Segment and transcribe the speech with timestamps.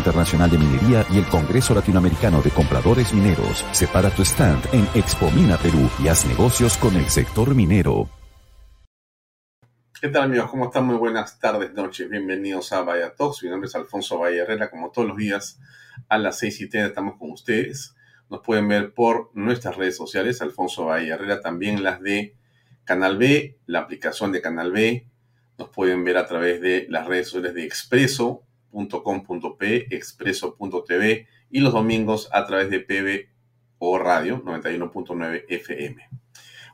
[0.00, 3.66] Internacional de Minería y el Congreso Latinoamericano de Compradores Mineros.
[3.72, 8.08] Separa tu stand en Expo Mina Perú y haz negocios con el sector minero.
[10.00, 10.50] ¿Qué tal amigos?
[10.50, 10.86] ¿Cómo están?
[10.86, 12.08] Muy buenas tardes, noches.
[12.08, 13.42] Bienvenidos a Vaya Talks.
[13.42, 14.70] Mi nombre es Alfonso Valle Herrera.
[14.70, 15.60] Como todos los días
[16.08, 17.94] a las 6 y 30 estamos con ustedes.
[18.30, 22.36] Nos pueden ver por nuestras redes sociales, Alfonso Valle Herrera, también las de
[22.84, 25.06] Canal B, la aplicación de Canal B.
[25.58, 31.72] Nos pueden ver a través de las redes sociales de Expreso, .com.p, expreso.tv y los
[31.72, 33.28] domingos a través de PB
[33.78, 36.08] o Radio 91.9 FM.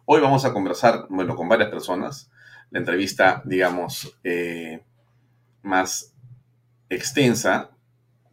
[0.05, 2.31] Hoy vamos a conversar, bueno, con varias personas.
[2.71, 4.84] La entrevista, digamos, eh,
[5.62, 6.15] más
[6.89, 7.71] extensa,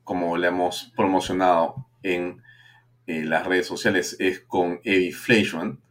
[0.03, 2.41] como le hemos promocionado en
[3.07, 5.81] eh, las redes sociales, es con Eddie Fleischman.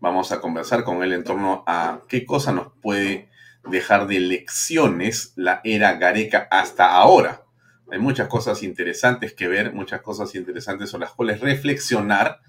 [0.00, 3.27] Vamos a conversar con él en torno a qué cosa nos puede
[3.70, 7.44] dejar de lecciones la era Gareca hasta ahora.
[7.90, 12.40] Hay muchas cosas interesantes que ver, muchas cosas interesantes sobre las cuales reflexionar.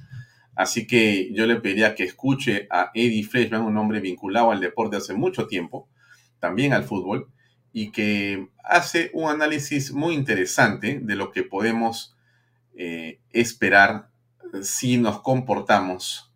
[0.55, 4.97] Así que yo le pediría que escuche a Eddie Freshman, un hombre vinculado al deporte
[4.97, 5.87] hace mucho tiempo,
[6.39, 7.31] también al fútbol,
[7.71, 12.15] y que hace un análisis muy interesante de lo que podemos
[12.75, 14.09] eh, esperar
[14.61, 16.33] si nos comportamos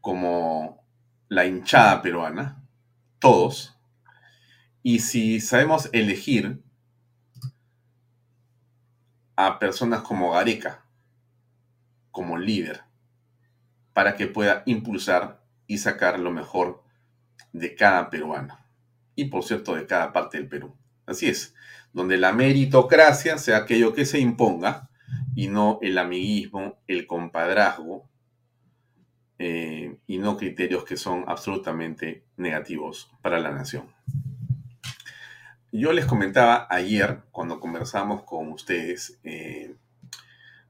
[0.00, 0.84] como
[1.28, 2.61] la hinchada peruana,
[3.22, 3.78] todos.
[4.82, 6.60] Y si sabemos elegir
[9.36, 10.84] a personas como Gareca
[12.10, 12.82] como líder
[13.94, 16.82] para que pueda impulsar y sacar lo mejor
[17.52, 18.58] de cada peruano.
[19.14, 20.76] Y por cierto, de cada parte del Perú.
[21.06, 21.54] Así es,
[21.92, 24.90] donde la meritocracia sea aquello que se imponga
[25.36, 28.10] y no el amiguismo, el compadrazgo
[29.44, 33.92] eh, y no criterios que son absolutamente negativos para la nación.
[35.72, 39.74] Yo les comentaba ayer, cuando conversamos con ustedes, eh,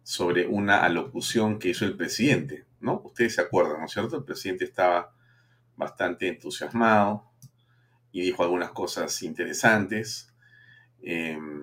[0.03, 3.03] sobre una alocución que hizo el presidente, ¿no?
[3.05, 4.17] Ustedes se acuerdan, ¿no es cierto?
[4.17, 5.15] El presidente estaba
[5.77, 7.31] bastante entusiasmado
[8.11, 10.33] y dijo algunas cosas interesantes.
[11.03, 11.62] Em,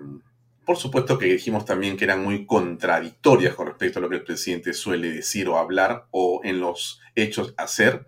[0.70, 4.22] por supuesto que dijimos también que eran muy contradictorias con respecto a lo que el
[4.22, 8.06] presidente suele decir o hablar o en los hechos hacer.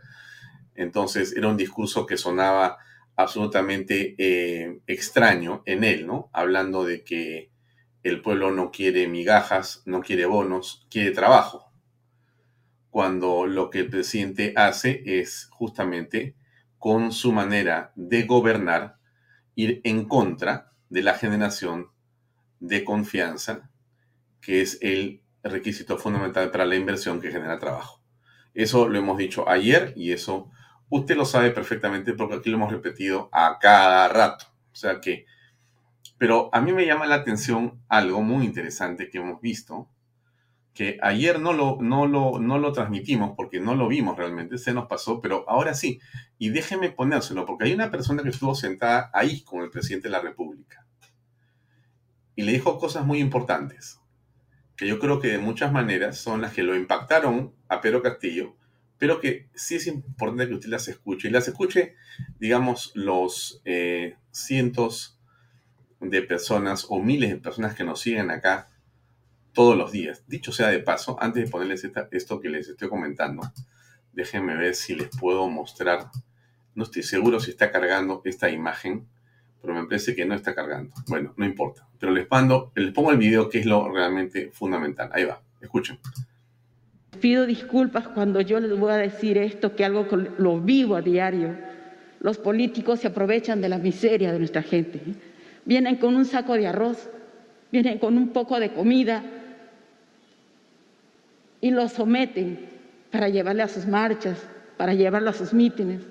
[0.76, 2.78] Entonces era un discurso que sonaba
[3.16, 6.30] absolutamente eh, extraño en él, ¿no?
[6.32, 7.50] Hablando de que
[8.04, 11.72] el pueblo no quiere migajas, no quiere bonos, quiere trabajo.
[12.90, 16.36] Cuando lo que el presidente hace es justamente
[16.78, 18.98] con su manera de gobernar
[19.56, 21.91] ir en contra de la generación
[22.62, 23.68] de confianza,
[24.40, 28.00] que es el requisito fundamental para la inversión que genera trabajo.
[28.54, 30.48] Eso lo hemos dicho ayer y eso
[30.88, 34.46] usted lo sabe perfectamente porque aquí lo hemos repetido a cada rato.
[34.72, 35.26] O sea que,
[36.18, 39.88] pero a mí me llama la atención algo muy interesante que hemos visto,
[40.72, 44.72] que ayer no lo, no, lo, no lo transmitimos porque no lo vimos realmente, se
[44.72, 45.98] nos pasó, pero ahora sí.
[46.38, 50.12] Y déjenme ponérselo, porque hay una persona que estuvo sentada ahí con el presidente de
[50.12, 50.81] la República.
[52.34, 54.00] Y le dijo cosas muy importantes,
[54.76, 58.56] que yo creo que de muchas maneras son las que lo impactaron a Pedro Castillo,
[58.98, 61.28] pero que sí es importante que usted las escuche.
[61.28, 61.96] Y las escuche,
[62.38, 65.18] digamos, los eh, cientos
[66.00, 68.70] de personas o miles de personas que nos siguen acá
[69.52, 70.24] todos los días.
[70.26, 73.42] Dicho sea de paso, antes de ponerles esto que les estoy comentando,
[74.12, 76.10] déjenme ver si les puedo mostrar.
[76.74, 79.08] No estoy seguro si está cargando esta imagen,
[79.62, 80.92] pero me parece que no está cargando.
[81.06, 81.86] Bueno, no importa.
[81.98, 85.08] Pero les, mando, les pongo el video que es lo realmente fundamental.
[85.14, 85.98] Ahí va, escuchen.
[87.20, 91.56] Pido disculpas cuando yo les voy a decir esto, que algo lo vivo a diario.
[92.18, 95.00] Los políticos se aprovechan de la miseria de nuestra gente.
[95.64, 97.08] Vienen con un saco de arroz,
[97.70, 99.22] vienen con un poco de comida,
[101.60, 102.68] y lo someten
[103.12, 104.44] para llevarle a sus marchas,
[104.76, 106.02] para llevarlo a sus mítines.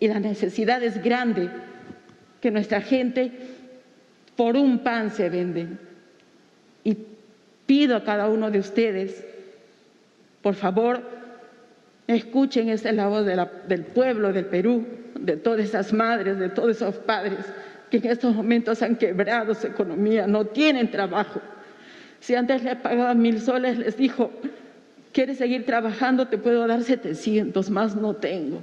[0.00, 1.50] Y la necesidad es grande,
[2.42, 3.32] que nuestra gente
[4.36, 5.68] por un pan se vende.
[6.84, 6.98] Y
[7.64, 9.24] pido a cada uno de ustedes,
[10.42, 11.00] por favor,
[12.06, 14.84] escuchen esa la voz del pueblo del Perú,
[15.18, 17.38] de todas esas madres, de todos esos padres
[17.90, 21.40] que en estos momentos han quebrado su economía, no tienen trabajo
[22.22, 24.30] si antes le pagaban mil soles, les dijo,
[25.12, 26.28] ¿quieres seguir trabajando?
[26.28, 28.62] Te puedo dar 700, más no tengo.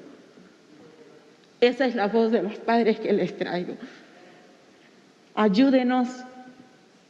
[1.62, 3.76] Esa es la voz de los padres que les traigo.
[5.36, 6.08] Ayúdenos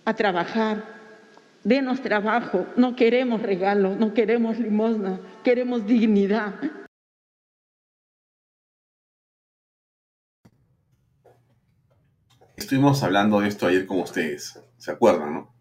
[0.06, 0.84] a trabajar,
[1.64, 6.56] denos trabajo, no queremos regalos, no queremos limosna, queremos dignidad.
[12.56, 15.54] Estuvimos hablando de esto ayer con ustedes, ¿se acuerdan, no?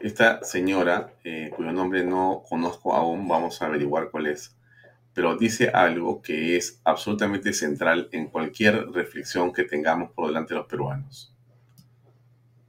[0.00, 4.54] Esta señora, eh, cuyo nombre no conozco aún, vamos a averiguar cuál es,
[5.14, 10.60] pero dice algo que es absolutamente central en cualquier reflexión que tengamos por delante de
[10.60, 11.32] los peruanos.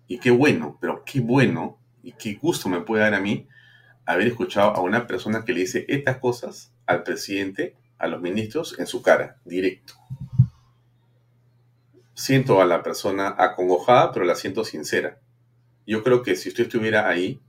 [0.07, 3.47] Y qué bueno, pero qué bueno y qué gusto me puede dar a mí
[4.05, 8.77] haber escuchado a una persona que le dice estas cosas al presidente, a los ministros,
[8.77, 9.95] en su cara, directo.
[12.13, 15.19] Siento a la persona acongojada, pero la siento sincera.
[15.87, 17.41] Yo creo que si usted estuviera ahí,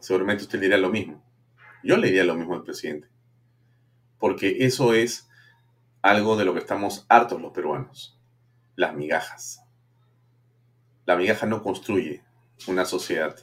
[0.00, 1.22] seguramente usted le diría lo mismo.
[1.84, 3.08] Yo le diría lo mismo al presidente.
[4.20, 5.28] Porque eso es
[6.02, 8.16] algo de lo que estamos hartos los peruanos.
[8.76, 9.64] Las migajas.
[11.06, 12.22] La migaja no construye
[12.68, 13.36] una sociedad.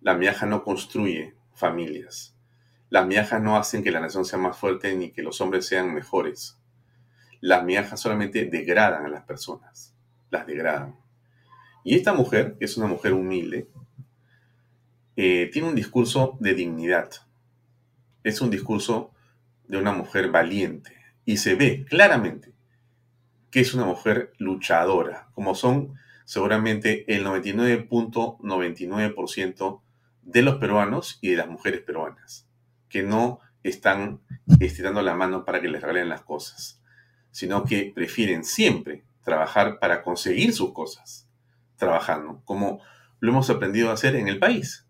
[0.00, 2.34] La migaja no construye familias.
[2.88, 5.92] Las migajas no hacen que la nación sea más fuerte ni que los hombres sean
[5.92, 6.58] mejores.
[7.40, 9.94] Las migajas solamente degradan a las personas.
[10.30, 10.96] Las degradan.
[11.84, 13.68] Y esta mujer, que es una mujer humilde,
[15.16, 17.10] eh, tiene un discurso de dignidad.
[18.22, 19.12] Es un discurso
[19.68, 20.92] de una mujer valiente.
[21.24, 22.52] Y se ve claramente
[23.50, 25.94] que es una mujer luchadora, como son
[26.24, 29.80] seguramente el 99.99%
[30.22, 32.46] de los peruanos y de las mujeres peruanas,
[32.88, 34.20] que no están
[34.60, 36.80] estirando la mano para que les regalen las cosas,
[37.30, 41.28] sino que prefieren siempre trabajar para conseguir sus cosas
[41.76, 42.80] trabajando, como
[43.20, 44.85] lo hemos aprendido a hacer en el país.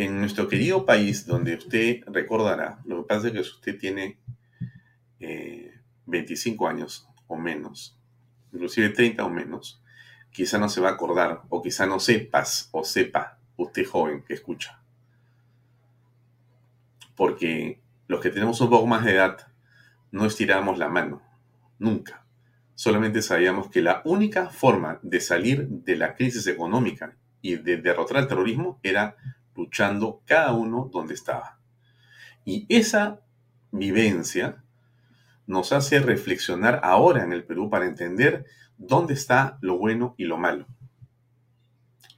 [0.00, 4.18] En nuestro querido país, donde usted recordará, lo que pasa es que usted tiene
[6.06, 7.98] 25 eh, años o menos,
[8.50, 9.82] inclusive 30 o menos,
[10.30, 14.32] quizá no se va a acordar, o quizá no sepas o sepa usted joven que
[14.32, 14.80] escucha.
[17.14, 17.78] Porque
[18.08, 19.48] los que tenemos un poco más de edad
[20.12, 21.20] no estiramos la mano,
[21.78, 22.24] nunca
[22.74, 28.16] solamente sabíamos que la única forma de salir de la crisis económica y de derrotar
[28.16, 29.18] al terrorismo era
[29.54, 31.58] luchando cada uno donde estaba.
[32.44, 33.20] Y esa
[33.70, 34.64] vivencia
[35.46, 40.38] nos hace reflexionar ahora en el Perú para entender dónde está lo bueno y lo
[40.38, 40.66] malo.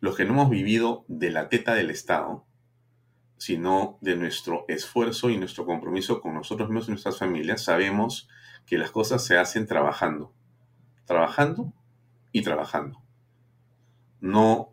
[0.00, 2.44] Los que no hemos vivido de la teta del Estado,
[3.38, 8.28] sino de nuestro esfuerzo y nuestro compromiso con nosotros mismos y nuestras familias, sabemos
[8.66, 10.32] que las cosas se hacen trabajando
[11.04, 11.72] trabajando
[12.32, 13.02] y trabajando.
[14.20, 14.70] No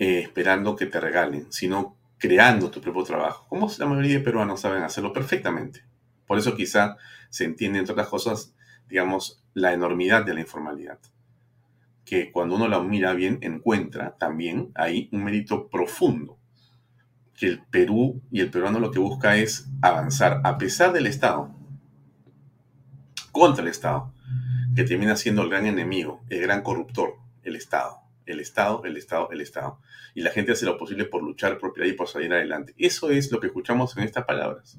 [0.00, 3.46] eh, esperando que te regalen, sino creando tu propio trabajo.
[3.50, 5.84] Como la mayoría de peruanos saben hacerlo perfectamente.
[6.26, 6.96] Por eso quizá
[7.28, 8.54] se entiende, entre otras cosas,
[8.88, 10.98] digamos, la enormidad de la informalidad.
[12.06, 16.38] Que cuando uno la mira bien, encuentra también ahí un mérito profundo.
[17.38, 21.54] Que el Perú y el peruano lo que busca es avanzar a pesar del Estado,
[23.32, 24.14] contra el Estado,
[24.74, 28.00] que termina siendo el gran enemigo, el gran corruptor, el Estado.
[28.26, 29.78] El Estado, el Estado, el Estado.
[30.14, 32.74] Y la gente hace lo posible por luchar por y por salir adelante.
[32.78, 34.78] Eso es lo que escuchamos en estas palabras.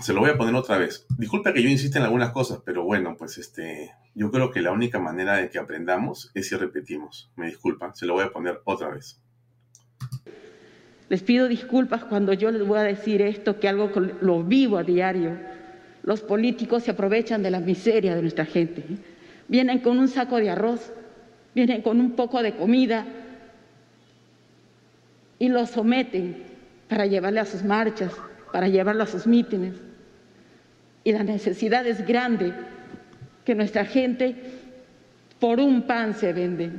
[0.00, 1.06] Se lo voy a poner otra vez.
[1.18, 4.72] Disculpa que yo insista en algunas cosas, pero bueno, pues este, yo creo que la
[4.72, 7.30] única manera de que aprendamos es si repetimos.
[7.36, 9.20] Me disculpan, se lo voy a poner otra vez.
[11.08, 13.90] Les pido disculpas cuando yo les voy a decir esto, que algo
[14.22, 15.36] lo vivo a diario.
[16.02, 18.82] Los políticos se aprovechan de la miseria de nuestra gente.
[19.52, 20.90] Vienen con un saco de arroz,
[21.54, 23.04] vienen con un poco de comida
[25.38, 26.42] y lo someten
[26.88, 28.14] para llevarle a sus marchas,
[28.50, 29.74] para llevarlo a sus mítines.
[31.04, 32.54] Y la necesidad es grande
[33.44, 34.36] que nuestra gente
[35.38, 36.70] por un pan se vende.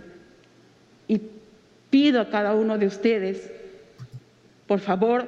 [1.07, 1.21] Y
[1.91, 3.51] pido a cada uno de ustedes
[4.65, 5.27] por favor,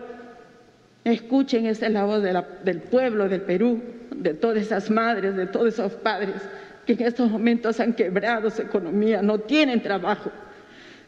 [1.04, 3.84] escuchen esa la voz del pueblo del Perú,
[4.16, 6.42] de todas esas madres, de todos esos padres
[6.86, 10.32] que en estos momentos han quebrado su economía, no tienen trabajo.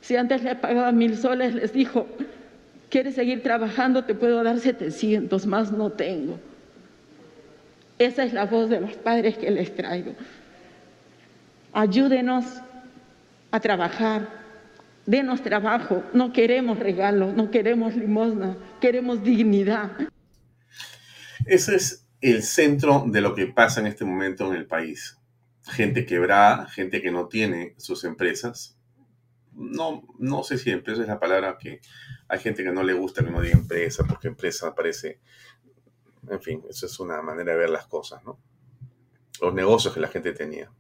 [0.02, 2.08] Si antes les pagaba mil soles, les dijo,
[2.90, 4.04] ¿quieres seguir trabajando?
[4.06, 6.40] Te puedo dar 700, más no tengo.
[8.00, 10.14] Esa es la voz de los padres que les traigo.
[11.74, 12.46] Ayúdenos
[13.52, 14.28] a trabajar,
[15.06, 19.92] denos trabajo, no queremos regalos, no queremos limosna, queremos dignidad.
[21.46, 25.17] Ese es el centro de lo que pasa en este momento en el país.
[25.70, 28.78] Gente quebrada, gente que no tiene sus empresas.
[29.54, 31.82] No, no sé si empresa es la palabra que
[32.28, 35.20] hay gente que no le gusta que no diga empresa, porque empresa parece,
[36.30, 38.40] en fin, eso es una manera de ver las cosas, ¿no?
[39.42, 40.72] Los negocios que la gente tenía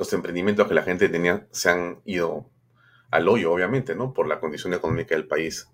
[0.00, 2.48] los emprendimientos que la gente tenía se han ido
[3.10, 4.14] al hoyo, obviamente, ¿no?
[4.14, 5.68] Por la condición económica del país.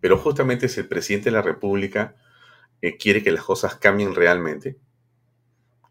[0.00, 2.16] Pero justamente si el presidente de la República
[2.82, 4.76] eh, quiere que las cosas cambien realmente,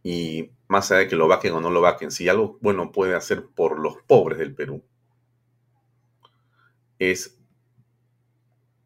[0.03, 3.15] y más allá de que lo vaquen o no lo vaquen, si algo bueno puede
[3.15, 4.83] hacer por los pobres del Perú,
[6.99, 7.37] es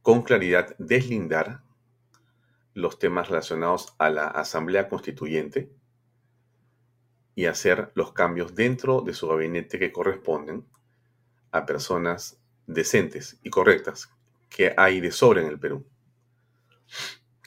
[0.01, 1.61] con claridad deslindar
[2.73, 5.71] los temas relacionados a la Asamblea Constituyente
[7.35, 10.65] y hacer los cambios dentro de su gabinete que corresponden
[11.51, 14.09] a personas decentes y correctas
[14.49, 15.85] que hay de sobra en el Perú.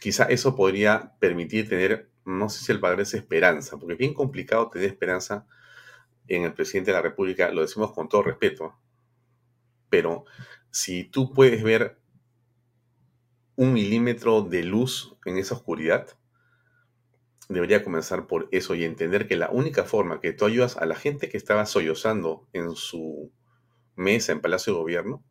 [0.00, 4.14] Quizá eso podría permitir tener, no sé si el padre es esperanza, porque es bien
[4.14, 5.46] complicado tener esperanza
[6.26, 8.78] en el presidente de la República, lo decimos con todo respeto,
[9.90, 10.24] pero
[10.70, 11.98] si tú puedes ver
[13.56, 16.08] un milímetro de luz en esa oscuridad,
[17.48, 20.96] debería comenzar por eso y entender que la única forma que tú ayudas a la
[20.96, 23.32] gente que estaba sollozando en su
[23.96, 25.24] mesa en Palacio de Gobierno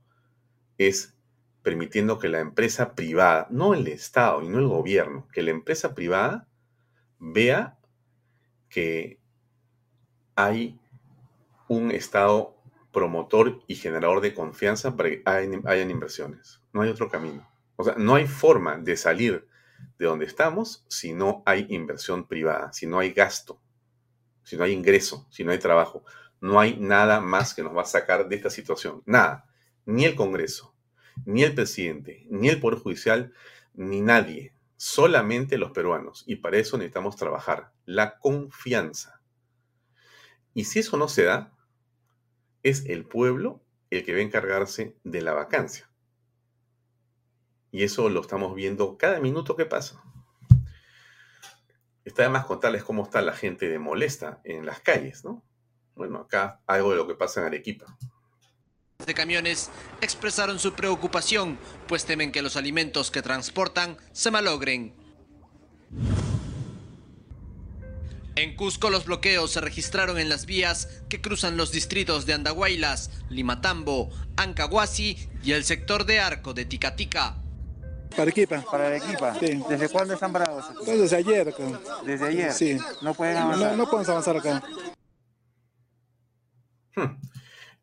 [0.77, 1.17] es
[1.63, 5.95] permitiendo que la empresa privada, no el Estado y no el gobierno, que la empresa
[5.95, 6.47] privada
[7.23, 7.77] vea
[8.67, 9.19] que
[10.35, 10.77] hay
[11.69, 12.55] un Estado
[12.91, 16.59] promotor y generador de confianza para que hayan, inversiones.
[16.73, 17.49] No hay otro camino.
[17.77, 19.47] O sea, no hay forma de salir
[19.97, 23.59] de donde estamos si no hay inversión privada, si no hay gasto,
[24.43, 26.03] si no hay ingreso, si no hay trabajo.
[26.41, 29.01] No hay nada más que nos va a sacar de esta situación.
[29.05, 29.45] Nada.
[29.85, 30.75] Ni el Congreso,
[31.25, 33.33] ni el presidente, ni el Poder Judicial,
[33.73, 34.53] ni nadie.
[34.75, 36.23] Solamente los peruanos.
[36.27, 37.71] Y para eso necesitamos trabajar.
[37.85, 39.21] La confianza.
[40.53, 41.53] Y si eso no se da,
[42.63, 45.89] es el pueblo el que va a encargarse de la vacancia.
[47.71, 50.03] Y eso lo estamos viendo cada minuto que pasa.
[52.05, 55.43] Está además contarles cómo está la gente de molesta en las calles, ¿no?
[55.95, 57.97] Bueno, acá algo de lo que pasa en Arequipa.
[59.05, 59.69] De camiones
[60.01, 61.57] expresaron su preocupación,
[61.87, 64.93] pues temen que los alimentos que transportan se malogren.
[68.35, 73.11] En Cusco los bloqueos se registraron en las vías que cruzan los distritos de Andahuaylas,
[73.29, 77.35] Limatambo, Ancahuasi y el sector de Arco de Ticatica.
[78.09, 78.61] Para Arequipa.
[78.61, 79.35] Para Arequipa.
[79.39, 79.61] Sí.
[79.69, 80.65] ¿Desde cuándo están bravos?
[80.85, 81.63] Pues desde ayer acá.
[82.05, 82.53] ¿Desde ayer?
[82.53, 82.77] Sí.
[83.01, 83.71] ¿No pueden avanzar?
[83.71, 84.63] No, no podemos avanzar acá.
[86.95, 87.32] Hmm.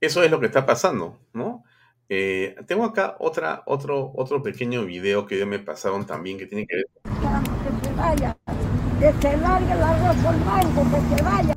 [0.00, 1.62] Eso es lo que está pasando, ¿no?
[2.09, 6.66] Eh, tengo acá otra, otro, otro pequeño video que ya me pasaron también que tiene
[6.66, 6.87] que ver.
[7.02, 8.37] Que se vaya,
[8.99, 11.54] que se largue mango, que se vaya.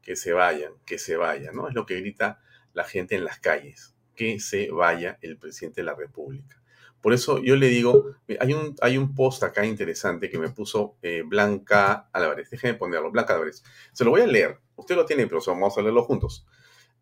[0.00, 1.68] Que se vayan, que se vayan, ¿no?
[1.68, 2.40] Es lo que grita
[2.72, 3.96] la gente en las calles.
[4.14, 6.62] Que se vaya el presidente de la República.
[7.00, 10.96] Por eso yo le digo, hay un, hay un post acá interesante que me puso
[11.02, 12.48] eh, Blanca Álvarez.
[12.48, 13.64] Déjenme ponerlo, Blanca Álvarez.
[13.92, 14.60] Se lo voy a leer.
[14.76, 16.46] Usted lo tiene, pero vamos a leerlo juntos.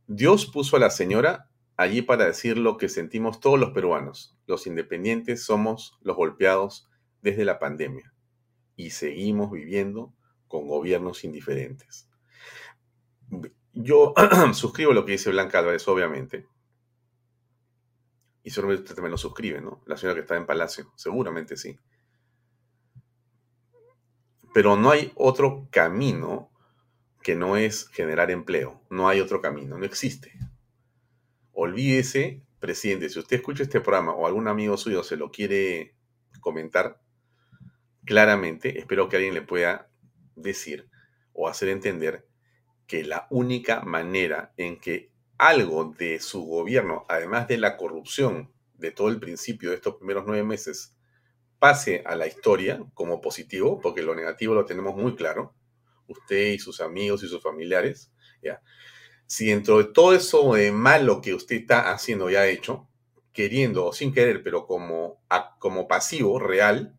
[0.07, 4.37] Dios puso a la señora allí para decir lo que sentimos todos los peruanos.
[4.47, 6.89] Los independientes somos los golpeados
[7.23, 8.13] desde la pandemia
[8.77, 10.13] y seguimos viviendo
[10.49, 12.09] con gobiernos indiferentes.
[13.73, 14.15] Yo
[14.53, 16.47] suscribo lo que dice Blanca Álvarez, obviamente.
[18.43, 19.83] Y seguramente usted también lo suscribe, ¿no?
[19.87, 21.79] La señora que está en Palacio, seguramente sí.
[24.53, 26.52] Pero no hay otro camino
[27.23, 28.81] que no es generar empleo.
[28.91, 30.33] No hay otro camino, no existe.
[31.53, 35.95] Olvídese, presidente, si usted escucha este programa o algún amigo suyo se lo quiere
[36.41, 37.01] comentar
[38.05, 39.91] claramente, espero que alguien le pueda
[40.35, 40.89] decir
[41.33, 42.27] o hacer entender
[42.87, 48.91] que la única manera en que algo de su gobierno, además de la corrupción de
[48.91, 50.97] todo el principio de estos primeros nueve meses,
[51.59, 55.55] pase a la historia como positivo, porque lo negativo lo tenemos muy claro,
[56.13, 58.11] usted y sus amigos y sus familiares,
[58.43, 58.63] ya.
[59.27, 62.89] Si dentro de todo eso de malo que usted está haciendo ya hecho,
[63.33, 65.23] queriendo o sin querer, pero como,
[65.59, 66.97] como pasivo real,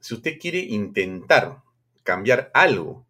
[0.00, 1.62] si usted quiere intentar
[2.04, 3.06] cambiar algo,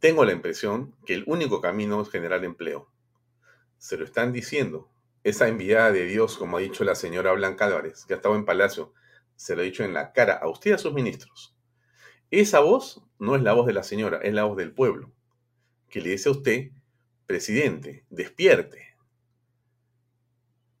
[0.00, 2.90] tengo la impresión que el único camino es generar empleo.
[3.76, 4.90] Se lo están diciendo.
[5.24, 8.44] Esa enviada de Dios, como ha dicho la señora Blanca Álvarez, que ha estado en
[8.44, 8.94] Palacio,
[9.36, 11.57] se lo ha dicho en la cara a usted y a sus ministros.
[12.30, 15.10] Esa voz no es la voz de la señora, es la voz del pueblo,
[15.88, 16.70] que le dice a usted,
[17.26, 18.94] presidente, despierte.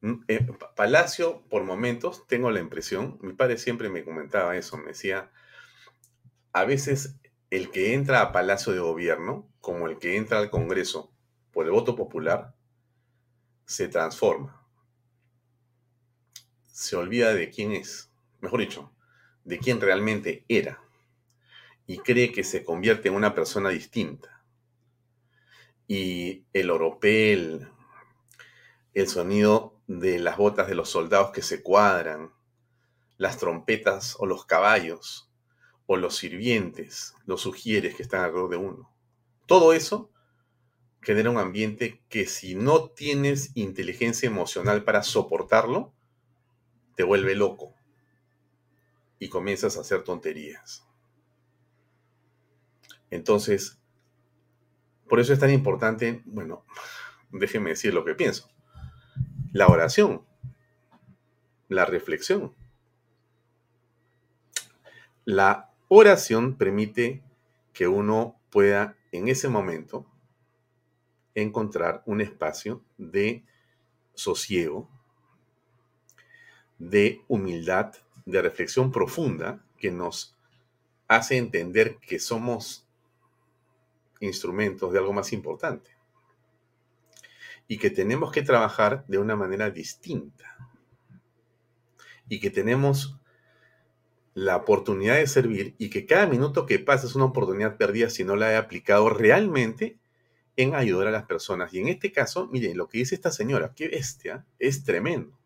[0.02, 4.88] Mm, eh, Palacio, por momentos, tengo la impresión, mi padre siempre me comentaba eso, me
[4.88, 5.32] decía,
[6.52, 7.16] a veces
[7.48, 11.14] el que entra a Palacio de Gobierno, como el que entra al Congreso
[11.50, 12.54] por el voto popular,
[13.64, 14.66] se transforma.
[16.66, 18.92] Se olvida de quién es, mejor dicho,
[19.44, 20.82] de quién realmente era
[21.88, 24.44] y cree que se convierte en una persona distinta.
[25.88, 27.66] Y el oropel,
[28.92, 32.30] el sonido de las botas de los soldados que se cuadran,
[33.16, 35.32] las trompetas o los caballos,
[35.86, 38.94] o los sirvientes, los sugieres que están alrededor de uno.
[39.46, 40.10] Todo eso
[41.00, 45.94] genera un ambiente que si no tienes inteligencia emocional para soportarlo,
[46.96, 47.74] te vuelve loco
[49.18, 50.87] y comienzas a hacer tonterías.
[53.10, 53.78] Entonces,
[55.08, 56.64] por eso es tan importante, bueno,
[57.30, 58.48] déjeme decir lo que pienso.
[59.52, 60.24] La oración,
[61.68, 62.54] la reflexión.
[65.24, 67.22] La oración permite
[67.72, 70.06] que uno pueda en ese momento
[71.34, 73.44] encontrar un espacio de
[74.14, 74.90] sosiego,
[76.78, 77.94] de humildad,
[78.26, 80.36] de reflexión profunda que nos
[81.06, 82.87] hace entender que somos
[84.20, 85.90] instrumentos de algo más importante.
[87.66, 90.56] Y que tenemos que trabajar de una manera distinta.
[92.28, 93.18] Y que tenemos
[94.34, 98.22] la oportunidad de servir y que cada minuto que pasa es una oportunidad perdida si
[98.22, 99.98] no la he aplicado realmente
[100.56, 101.74] en ayudar a las personas.
[101.74, 105.36] Y en este caso, miren, lo que dice esta señora, qué bestia, es tremendo.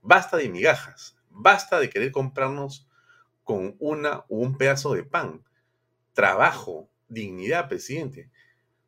[0.00, 2.88] Basta de migajas, basta de querer comprarnos
[3.42, 5.44] con una o un pedazo de pan.
[6.12, 8.30] Trabajo, dignidad, presidente.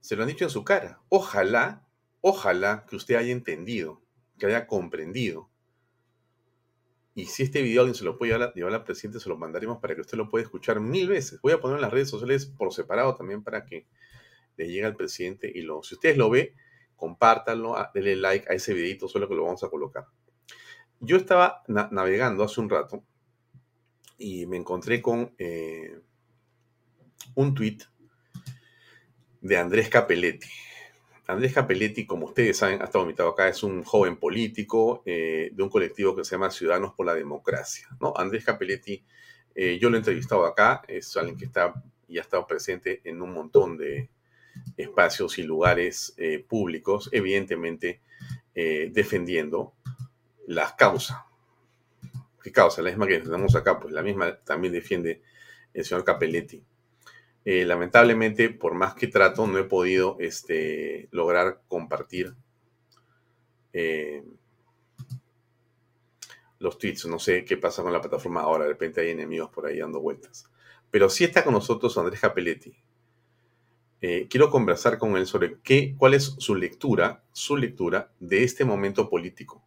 [0.00, 1.00] Se lo han dicho en su cara.
[1.08, 1.86] Ojalá,
[2.20, 4.02] ojalá que usted haya entendido,
[4.38, 5.50] que haya comprendido.
[7.14, 9.94] Y si este video alguien se lo puede llevar, al presidente, se lo mandaremos para
[9.94, 11.40] que usted lo pueda escuchar mil veces.
[11.40, 13.86] Voy a poner en las redes sociales por separado también para que
[14.56, 16.54] le llegue al presidente y lo, si ustedes lo ve,
[16.94, 20.06] compártanlo, denle like a ese videito, solo que lo vamos a colocar.
[21.00, 23.02] Yo estaba navegando hace un rato
[24.18, 26.00] y me encontré con eh,
[27.34, 27.78] un tweet
[29.40, 30.48] de Andrés Capelletti.
[31.28, 35.62] Andrés Capelletti, como ustedes saben, ha estado invitado acá, es un joven político eh, de
[35.62, 37.88] un colectivo que se llama Ciudadanos por la Democracia.
[38.00, 38.14] ¿no?
[38.16, 39.04] Andrés Capelletti,
[39.54, 41.74] eh, yo lo he entrevistado acá, es alguien que está
[42.08, 44.08] y ha estado presente en un montón de
[44.76, 48.00] espacios y lugares eh, públicos, evidentemente
[48.54, 49.74] defendiendo
[50.46, 51.18] las causas.
[52.42, 52.80] ¿Qué causa?
[52.80, 55.20] La misma que tenemos acá, pues la misma también defiende
[55.74, 56.64] el señor Capelletti.
[57.48, 62.34] Eh, lamentablemente, por más que trato, no he podido este, lograr compartir
[63.72, 64.24] eh,
[66.58, 67.06] los tweets.
[67.06, 68.64] No sé qué pasa con la plataforma ahora.
[68.64, 70.50] De repente hay enemigos por ahí dando vueltas.
[70.90, 72.76] Pero sí está con nosotros Andrés Capelletti.
[74.00, 78.64] Eh, quiero conversar con él sobre qué, cuál es su lectura, su lectura de este
[78.64, 79.62] momento político.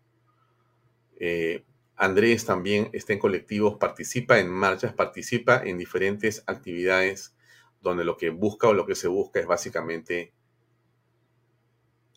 [1.96, 7.36] Andrés también está en colectivos, participa en marchas, participa en diferentes actividades
[7.82, 10.34] donde lo que busca o lo que se busca es básicamente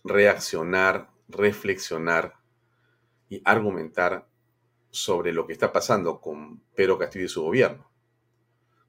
[0.04, 2.34] reaccionar, reflexionar
[3.28, 4.28] y argumentar
[4.90, 7.90] sobre lo que está pasando con Pedro Castillo y su gobierno,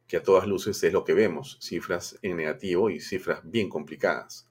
[0.07, 4.49] que a todas luces es lo que vemos, cifras en negativo y cifras bien complicadas.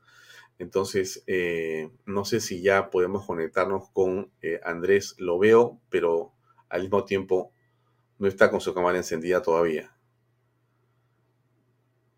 [0.58, 6.32] Entonces, eh, no sé si ya podemos conectarnos con eh, Andrés, lo veo, pero
[6.68, 7.52] al mismo tiempo
[8.18, 9.94] no está con su cámara encendida todavía.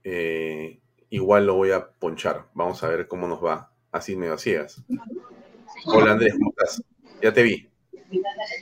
[0.05, 0.79] Eh,
[1.11, 2.47] igual lo voy a ponchar.
[2.55, 3.73] Vamos a ver cómo nos va.
[3.90, 4.83] Así medio ciegas.
[5.87, 6.83] Hola Andrés, ¿cómo estás?
[7.23, 7.69] Ya te vi.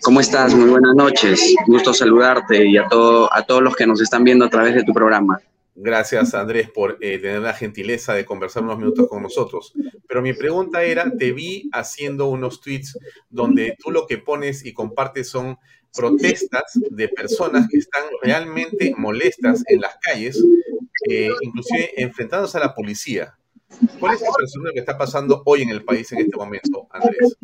[0.03, 0.55] ¿Cómo estás?
[0.55, 1.55] Muy buenas noches.
[1.67, 4.85] Gusto saludarte y a, todo, a todos los que nos están viendo a través de
[4.85, 5.41] tu programa.
[5.75, 9.73] Gracias Andrés por eh, tener la gentileza de conversar unos minutos con nosotros.
[10.07, 12.99] Pero mi pregunta era, te vi haciendo unos tweets
[13.31, 15.59] donde tú lo que pones y compartes son
[15.95, 20.43] protestas de personas que están realmente molestas en las calles,
[21.09, 23.35] eh, inclusive enfrentándose a la policía.
[23.99, 27.37] ¿Cuál es la persona que está pasando hoy en el país en este momento, Andrés?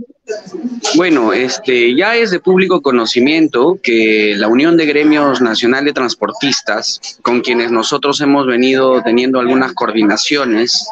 [0.95, 7.19] Bueno, este, ya es de público conocimiento que la Unión de Gremios Nacional de Transportistas,
[7.23, 10.87] con quienes nosotros hemos venido teniendo algunas coordinaciones,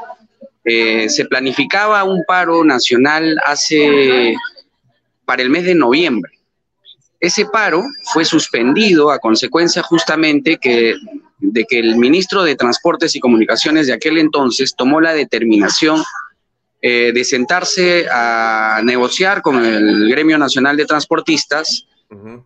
[0.64, 4.34] eh, se planificaba un paro nacional hace
[5.24, 6.32] para el mes de noviembre.
[7.20, 10.94] Ese paro fue suspendido a consecuencia justamente que,
[11.38, 16.02] de que el ministro de Transportes y Comunicaciones de aquel entonces tomó la determinación
[16.82, 21.86] eh, de sentarse a negociar con el Gremio Nacional de Transportistas,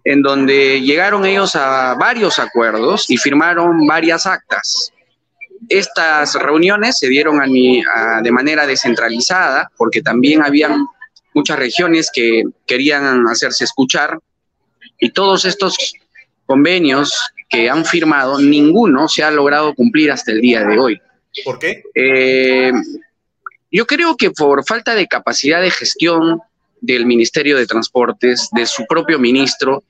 [0.04, 4.90] en donde llegaron ellos a varios acuerdos y firmaron varias actas.
[5.68, 7.38] Estas reuniones se dieron
[8.22, 10.86] de manera descentralizada, porque también habían
[11.34, 14.18] muchas regiones que querían hacerse escuchar,
[14.98, 15.76] y todos estos
[16.50, 17.14] convenios
[17.48, 21.00] que han firmado, ninguno se ha logrado cumplir hasta el día de hoy.
[21.44, 21.84] ¿Por qué?
[21.94, 22.72] Eh,
[23.70, 26.40] yo creo que por falta de capacidad de gestión
[26.80, 29.84] del Ministerio de Transportes, de su propio ministro,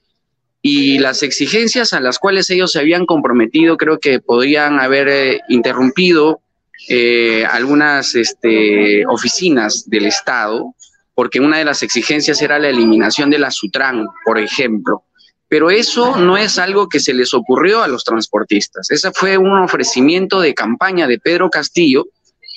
[0.60, 5.40] y las exigencias a las cuales ellos se habían comprometido, creo que podrían haber eh,
[5.48, 6.42] interrumpido
[6.90, 10.74] eh, algunas este, oficinas del Estado,
[11.14, 15.04] porque una de las exigencias era la eliminación de la Sutran, por ejemplo.
[15.50, 18.88] Pero eso no es algo que se les ocurrió a los transportistas.
[18.88, 22.06] Ese fue un ofrecimiento de campaña de Pedro Castillo,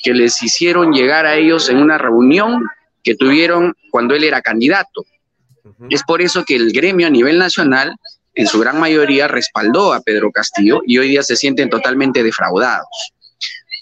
[0.03, 2.63] que les hicieron llegar a ellos en una reunión
[3.03, 5.05] que tuvieron cuando él era candidato.
[5.89, 7.95] Es por eso que el gremio a nivel nacional,
[8.35, 13.13] en su gran mayoría, respaldó a Pedro Castillo y hoy día se sienten totalmente defraudados.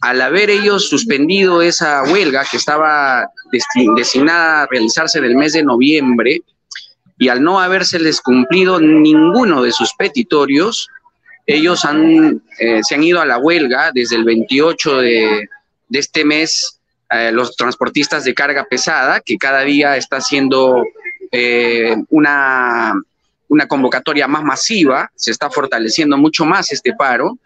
[0.04, 5.64] Al haber ellos suspendido esa huelga que estaba destinada a realizarse en el mes de
[5.64, 6.44] noviembre
[7.22, 10.88] y al no habérseles cumplido ninguno de sus petitorios,
[11.46, 15.48] ellos han, eh, se han ido a la huelga desde el 28 de,
[15.92, 16.80] este mes
[17.12, 20.84] eh, los transportistas de carga pesada, que cada día está haciendo
[21.32, 22.96] eh, una,
[23.50, 27.38] una convocatoria más masiva, se está fortaleciendo mucho más este paro.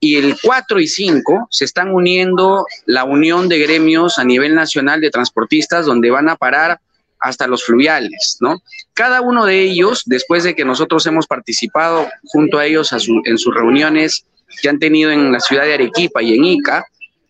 [0.00, 5.00] Y el 4 y 5 se están uniendo la unión de gremios a nivel nacional
[5.00, 6.78] de transportistas, donde van a parar
[7.24, 8.62] hasta los fluviales, ¿no?
[8.92, 13.54] Cada uno de ellos, después de que nosotros hemos participado junto a ellos en sus
[13.54, 14.26] reuniones
[14.60, 16.84] que han tenido en la ciudad de Arequipa y en Ica,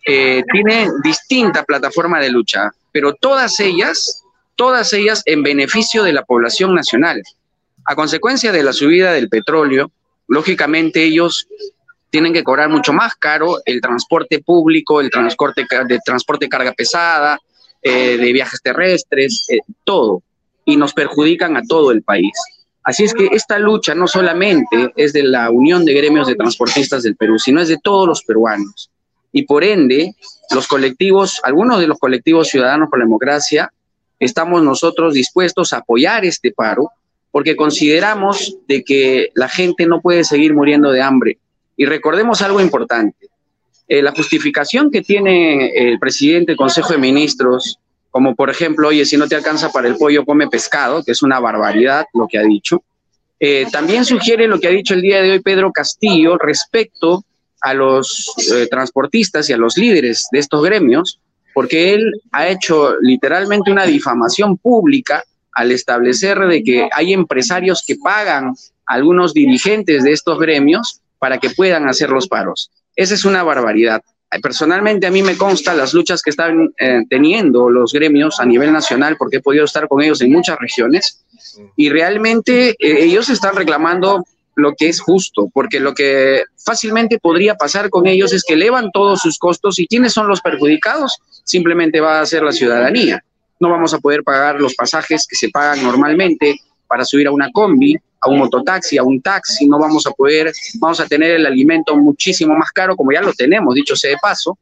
[0.04, 4.24] eh, tiene distinta plataforma de lucha, pero todas ellas,
[4.56, 7.22] todas ellas en beneficio de la población nacional.
[7.84, 9.92] A consecuencia de la subida del petróleo,
[10.26, 11.46] lógicamente ellos
[12.10, 17.38] tienen que cobrar mucho más caro el transporte público, el transporte de transporte carga pesada,
[17.84, 20.22] eh, de viajes terrestres, eh, todo,
[20.64, 22.32] y nos perjudican a todo el país.
[22.82, 27.04] Así es que esta lucha no solamente es de la Unión de Gremios de Transportistas
[27.04, 28.90] del Perú, sino es de todos los peruanos
[29.34, 30.14] y por ende
[30.52, 33.72] los colectivos, algunos de los colectivos ciudadanos por la democracia,
[34.20, 36.90] estamos nosotros dispuestos a apoyar este paro
[37.32, 41.38] porque consideramos de que la gente no puede seguir muriendo de hambre.
[41.76, 43.26] Y recordemos algo importante.
[43.86, 47.78] Eh, la justificación que tiene el presidente del Consejo de Ministros,
[48.10, 51.22] como por ejemplo, oye, si no te alcanza para el pollo, come pescado, que es
[51.22, 52.82] una barbaridad lo que ha dicho,
[53.40, 57.24] eh, también sugiere lo que ha dicho el día de hoy Pedro Castillo respecto
[57.60, 61.20] a los eh, transportistas y a los líderes de estos gremios,
[61.52, 67.96] porque él ha hecho literalmente una difamación pública al establecer de que hay empresarios que
[67.96, 68.54] pagan
[68.86, 72.70] a algunos dirigentes de estos gremios para que puedan hacer los paros.
[72.96, 74.02] Esa es una barbaridad.
[74.42, 78.72] Personalmente a mí me consta las luchas que están eh, teniendo los gremios a nivel
[78.72, 81.24] nacional, porque he podido estar con ellos en muchas regiones,
[81.76, 84.24] y realmente eh, ellos están reclamando
[84.56, 88.90] lo que es justo, porque lo que fácilmente podría pasar con ellos es que elevan
[88.92, 91.18] todos sus costos y ¿quiénes son los perjudicados?
[91.44, 93.22] Simplemente va a ser la ciudadanía.
[93.60, 97.50] No vamos a poder pagar los pasajes que se pagan normalmente para subir a una
[97.50, 101.46] combi, a un mototaxi, a un taxi, no vamos a poder, vamos a tener el
[101.46, 104.58] alimento muchísimo más caro como ya lo tenemos, dicho sea de paso,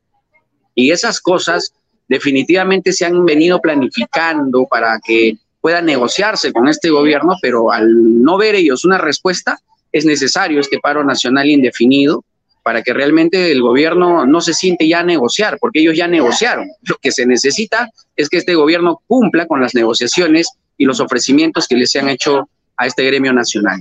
[0.75, 1.73] y esas cosas
[2.09, 8.37] definitivamente se han venido planificando para que pueda negociarse con este gobierno, pero al no
[8.37, 9.59] ver ellos una respuesta,
[9.93, 12.25] es necesario este paro nacional indefinido
[12.65, 16.69] para que realmente el gobierno no se siente ya a negociar, porque ellos ya negociaron.
[16.83, 21.67] Lo que se necesita es que este gobierno cumpla con las negociaciones y los ofrecimientos
[21.69, 22.49] que les han hecho
[22.83, 23.81] a este gremio nacional.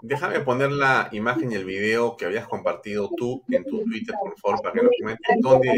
[0.00, 4.36] Déjame poner la imagen y el video que habías compartido tú en tu Twitter, por
[4.40, 5.68] favor, para que nos comenten dónde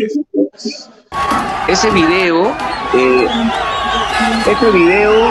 [0.55, 0.89] es.
[1.69, 2.57] Ese video,
[2.95, 3.27] eh,
[4.49, 5.31] este video,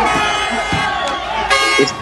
[1.80, 1.94] es,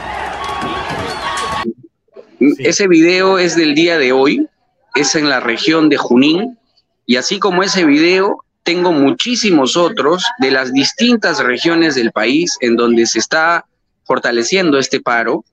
[2.59, 4.47] ese video es del día de hoy,
[4.95, 6.57] es en la región de Junín,
[7.05, 12.75] y así como ese video, tengo muchísimos otros de las distintas regiones del país en
[12.75, 13.65] donde se está
[14.03, 15.43] fortaleciendo este paro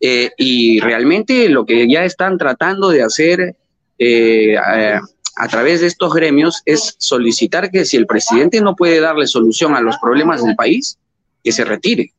[0.00, 3.56] eh, y realmente lo que ya están tratando de hacer
[3.98, 9.26] eh, a, través de estos gremios es solicitar que si el presidente no puede darle
[9.26, 10.98] solución a los problemas del país,
[11.42, 12.12] que se retire.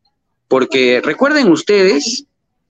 [0.47, 2.25] Porque recuerden ustedes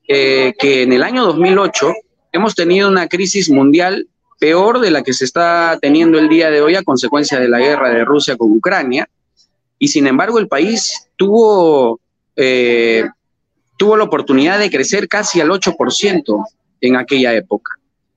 [0.07, 1.93] eh, que en el año 2008
[2.31, 4.07] hemos tenido una crisis mundial
[4.39, 7.59] peor de la que se está teniendo el día de hoy a consecuencia de la
[7.59, 9.09] guerra de Rusia con Ucrania.
[9.77, 11.99] Y sin embargo el país tuvo
[12.41, 13.03] eh,
[13.77, 16.45] tuvo la oportunidad de crecer casi al 8%
[16.79, 17.73] en aquella época.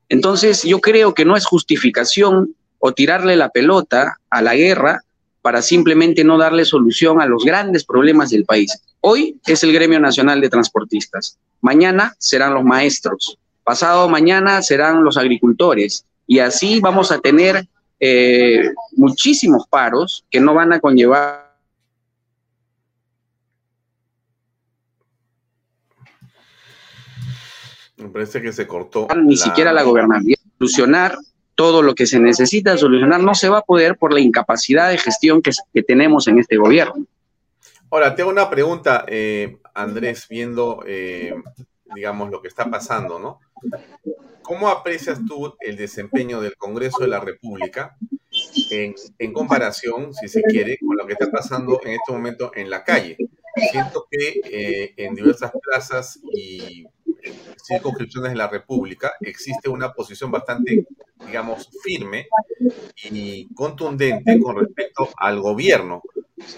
[0.09, 5.01] Entonces, yo creo que no es justificación o tirarle la pelota a la guerra
[5.41, 8.81] para simplemente no darle solución a los grandes problemas del país.
[9.01, 15.17] Hoy es el Gremio Nacional de Transportistas, mañana serán los maestros, pasado mañana serán los
[15.17, 17.67] agricultores y así vamos a tener
[17.99, 21.52] eh, muchísimos paros que no van a conllevar
[28.03, 29.09] Me parece que se cortó.
[29.17, 29.43] Ni la...
[29.43, 30.41] siquiera la gobernabilidad.
[30.59, 31.17] Solucionar
[31.55, 34.99] todo lo que se necesita solucionar no se va a poder por la incapacidad de
[34.99, 37.07] gestión que, que tenemos en este gobierno.
[37.91, 41.35] Ahora, tengo una pregunta, eh, Andrés, viendo, eh,
[41.95, 43.41] digamos, lo que está pasando, ¿no?
[44.41, 47.97] ¿Cómo aprecias tú el desempeño del Congreso de la República
[48.71, 52.71] en, en, comparación, si se quiere, con lo que está pasando en este momento en
[52.71, 53.19] la calle?
[53.71, 56.87] Siento que eh, en diversas plazas y
[57.67, 60.87] circunscripciones de la República existe una posición bastante,
[61.27, 62.27] digamos, firme
[63.11, 66.03] y contundente con respecto al gobierno.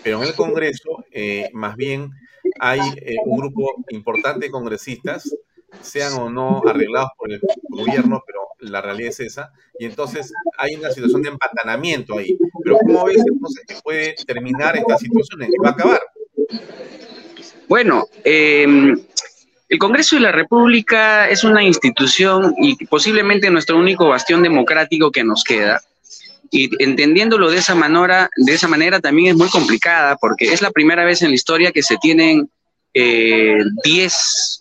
[0.02, 2.10] Pero en el Congreso, eh, más bien,
[2.58, 5.34] hay eh, un grupo importante de congresistas,
[5.80, 10.76] sean o no arreglados por el gobierno, pero la realidad es esa, y entonces hay
[10.76, 12.38] una situación de empatanamiento ahí.
[12.62, 15.42] Pero ¿cómo ves entonces que puede terminar esta situación?
[15.42, 16.00] ¿En qué va a acabar?
[17.68, 18.66] Bueno, eh,
[19.74, 25.24] el Congreso de la República es una institución y posiblemente nuestro único bastión democrático que
[25.24, 25.80] nos queda.
[26.48, 30.70] Y entendiéndolo de esa manera, de esa manera también es muy complicada porque es la
[30.70, 32.48] primera vez en la historia que se tienen
[32.92, 33.58] 10 eh,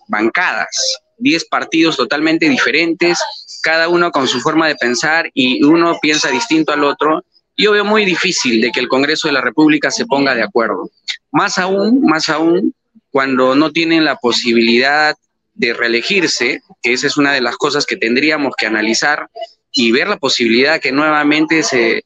[0.08, 3.20] bancadas, 10 partidos totalmente diferentes,
[3.62, 7.24] cada uno con su forma de pensar y uno piensa distinto al otro.
[7.56, 10.90] Yo veo muy difícil de que el Congreso de la República se ponga de acuerdo.
[11.32, 12.74] Más aún, más aún,
[13.14, 15.16] cuando no tienen la posibilidad
[15.54, 19.30] de reelegirse, que esa es una de las cosas que tendríamos que analizar
[19.72, 22.06] y ver la posibilidad que nuevamente se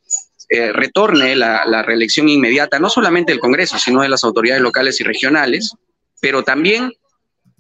[0.49, 4.99] eh, retorne la, la, reelección inmediata, no solamente del Congreso, sino de las autoridades locales
[4.99, 5.71] y regionales,
[6.19, 6.91] pero también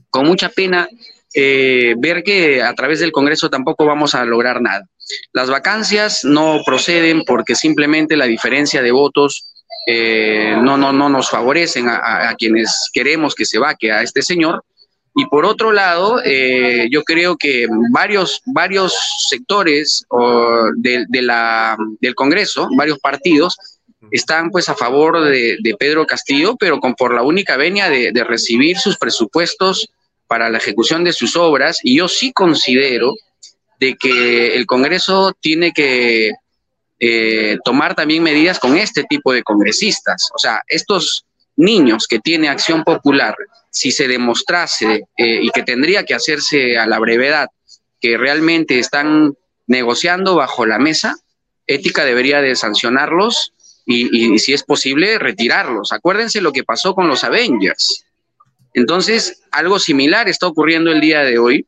[0.09, 0.89] con mucha pena
[1.33, 4.89] eh, ver que a través del Congreso tampoco vamos a lograr nada.
[5.31, 9.56] Las vacancias no proceden porque simplemente la diferencia de votos
[9.89, 14.61] eh, no, no, no nos favorecen a, quienes queremos que se vaque a este señor.
[15.15, 18.93] Y por otro lado, eh, yo creo que varios, varios
[19.29, 20.05] sectores
[20.75, 23.55] de, del Congreso, varios partidos,
[24.11, 28.11] están pues a favor de, de Pedro Castillo, pero con, por la única venia de,
[28.11, 29.89] de, recibir sus presupuestos
[30.27, 31.79] para la ejecución de sus obras.
[31.81, 33.15] Y yo sí considero
[33.79, 36.33] de que el Congreso tiene que
[36.99, 40.29] eh, tomar también medidas con este tipo de congresistas.
[40.33, 43.35] O sea, estos niños que tiene Acción Popular,
[43.69, 47.49] si se demostrase eh, y que tendría que hacerse a la brevedad
[47.99, 49.35] que realmente están
[49.67, 51.15] negociando bajo la mesa,
[51.65, 53.53] ética debería de sancionarlos
[53.85, 55.91] y, y si es posible retirarlos.
[55.91, 58.05] Acuérdense lo que pasó con los Avengers.
[58.73, 61.65] Entonces, algo similar está ocurriendo el día de hoy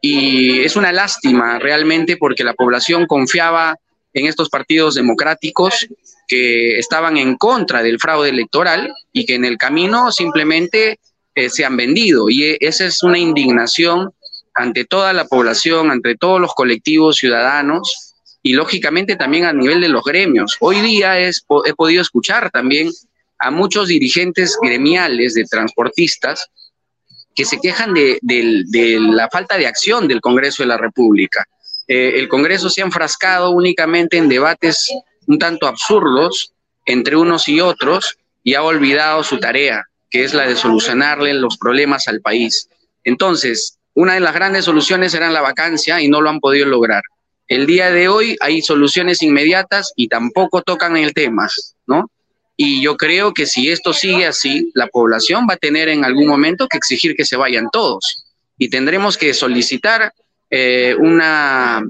[0.00, 3.76] y es una lástima realmente porque la población confiaba
[4.14, 5.86] en estos partidos democráticos
[6.26, 10.98] que estaban en contra del fraude electoral y que en el camino simplemente
[11.34, 12.30] eh, se han vendido.
[12.30, 14.10] Y e, esa es una indignación
[14.54, 19.88] ante toda la población, ante todos los colectivos ciudadanos, y lógicamente también a nivel de
[19.88, 20.56] los gremios.
[20.60, 22.90] Hoy día es, he podido escuchar también
[23.38, 26.50] a muchos dirigentes gremiales de transportistas
[27.34, 28.18] que se quejan de,
[29.00, 31.44] la falta de acción del Congreso de la República.
[31.88, 34.90] Eh, el Congreso se ha enfrascado únicamente en debates
[35.26, 36.52] un tanto absurdos
[36.86, 41.56] entre unos y otros y ha olvidado su tarea, que es la de solucionarle los
[41.56, 42.68] problemas al país.
[43.04, 47.02] Entonces, una de las grandes soluciones era la vacancia y no lo han podido lograr.
[47.46, 51.48] El día de hoy hay soluciones inmediatas y tampoco tocan el tema,
[51.86, 52.10] ¿no?
[52.56, 56.26] Y yo creo que si esto sigue así, la población va a tener en algún
[56.26, 58.24] momento que exigir que se vayan todos
[58.56, 60.12] y tendremos que solicitar
[60.50, 61.82] eh, una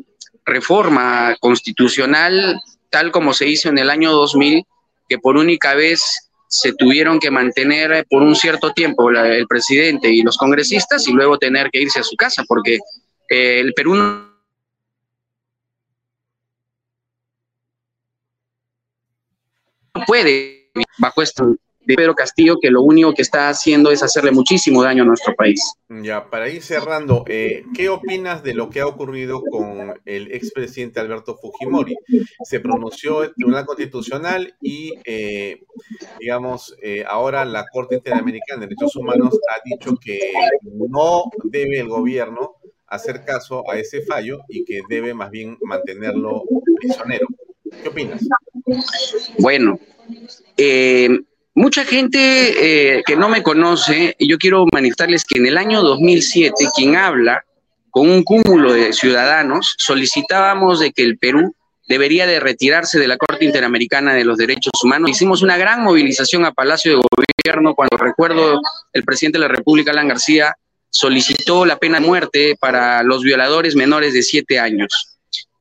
[0.45, 2.61] reforma constitucional
[2.95, 4.65] tal como se hizo en el año 2000,
[5.09, 10.23] que por única vez se tuvieron que mantener por un cierto tiempo el presidente y
[10.23, 12.79] los congresistas y luego tener que irse a su casa, porque
[13.29, 14.33] eh, el Perú no
[20.07, 24.83] puede bajo esto de Pedro Castillo, que lo único que está haciendo es hacerle muchísimo
[24.83, 25.61] daño a nuestro país.
[25.89, 31.01] Ya, para ir cerrando, eh, ¿qué opinas de lo que ha ocurrido con el expresidente
[31.01, 31.97] Alberto Fujimori?
[32.45, 35.61] Se pronunció el Tribunal Constitucional y, eh,
[36.19, 41.89] digamos, eh, ahora la Corte Interamericana de Derechos Humanos ha dicho que no debe el
[41.89, 46.45] gobierno hacer caso a ese fallo y que debe más bien mantenerlo
[46.81, 47.27] prisionero.
[47.83, 48.23] ¿Qué opinas?
[49.39, 49.79] Bueno,
[50.57, 51.09] eh,
[51.57, 56.53] Mucha gente eh, que no me conoce, yo quiero manifestarles que en el año 2007,
[56.75, 57.45] quien habla
[57.91, 61.55] con un cúmulo de ciudadanos, solicitábamos de que el Perú
[61.87, 65.11] debería de retirarse de la Corte Interamericana de los Derechos Humanos.
[65.11, 67.03] Hicimos una gran movilización a Palacio de
[67.45, 68.61] Gobierno cuando recuerdo
[68.93, 70.57] el presidente de la República, Alan García,
[70.91, 75.19] solicitó la pena de muerte para los violadores menores de siete años.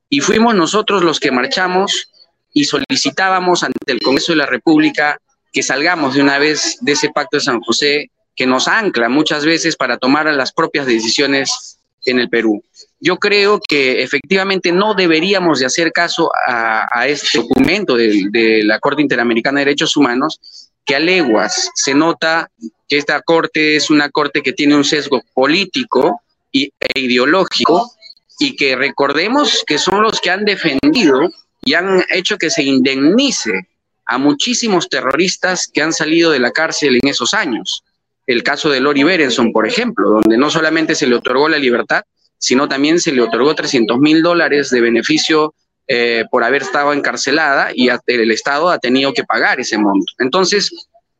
[0.08, 2.08] Y fuimos nosotros los que marchamos
[2.52, 5.20] y solicitábamos ante el Congreso de la República
[5.54, 9.46] que salgamos de una vez de ese pacto de San José que nos ancla muchas
[9.46, 12.62] veces para tomar las propias decisiones en el Perú.
[13.00, 19.00] Yo creo que efectivamente no deberíamos de hacer caso a, este documento de, la Corte
[19.00, 20.40] Interamericana de Derechos Humanos,
[20.84, 22.50] que a leguas se nota
[22.88, 26.20] que esta Corte es una Corte que tiene un sesgo político
[26.52, 27.92] e ideológico
[28.40, 31.30] y que recordemos que son los que han defendido
[31.64, 33.68] y han hecho que se indemnice
[34.06, 37.84] a muchísimos terroristas que han salido de la cárcel en esos años.
[38.26, 42.02] El caso de Lori Berenson, por ejemplo, donde no solamente se le otorgó la libertad,
[42.38, 45.54] sino también se le otorgó 300 mil dólares de beneficio
[45.86, 50.12] eh, por haber estado encarcelada y el Estado ha tenido que pagar ese monto.
[50.18, 50.70] Entonces,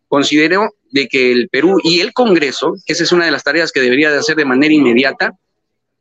[0.09, 3.72] considero de que el Perú y el Congreso, que esa es una de las tareas
[3.72, 5.32] que debería de hacer de manera inmediata,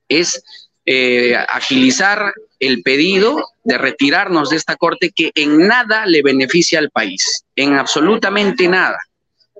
[0.07, 0.43] es
[0.85, 6.89] eh, agilizar el pedido de retirarnos de esta corte que en nada le beneficia al
[6.89, 8.97] país, en absolutamente nada.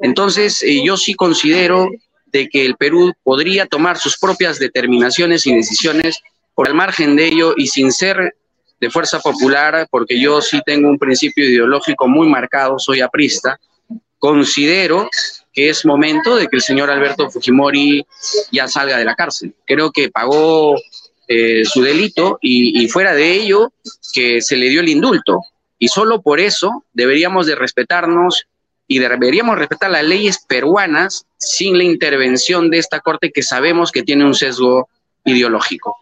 [0.02, 1.90] Entonces, eh, yo sí considero
[2.26, 6.20] de que el Perú podría tomar sus propias determinaciones y decisiones
[6.56, 8.36] por el margen de ello y sin ser
[8.82, 13.58] de fuerza popular, porque yo sí tengo un principio ideológico muy marcado, soy aprista,
[14.20, 15.10] considero
[15.54, 18.06] que es momento de que el señor Alberto Fujimori
[18.52, 19.54] ya salga de la cárcel.
[19.66, 20.76] Creo que pagó
[21.28, 23.72] eh, su delito y, fuera de ello
[24.14, 25.42] que se le dio el indulto.
[25.80, 28.48] Y solo por eso deberíamos de respetarnos
[28.88, 34.04] y deberíamos respetar las leyes peruanas sin la intervención de esta corte que sabemos que
[34.04, 34.90] tiene un sesgo
[35.26, 35.98] ideológico.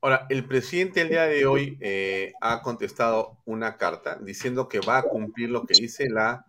[0.00, 4.98] Ahora, el presidente el día de hoy eh, ha contestado una carta diciendo que va
[4.98, 6.46] a cumplir lo que dice la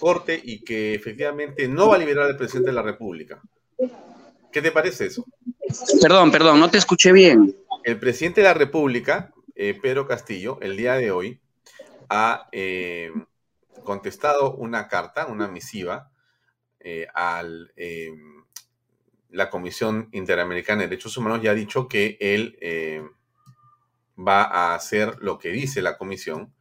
[0.00, 3.40] corte y que efectivamente no va a liberar al presidente de la República.
[4.50, 5.24] ¿Qué te parece eso?
[6.00, 7.56] Perdón, perdón, no te escuché bien.
[7.84, 11.40] El presidente de la República, eh, Pedro Castillo, el día de hoy
[12.08, 13.12] ha eh,
[13.84, 16.10] contestado una carta, una misiva,
[16.80, 17.42] eh, a
[19.30, 22.58] la Comisión Interamericana de Derechos Humanos y ha dicho que él
[24.18, 26.52] va a hacer lo que dice la comisión.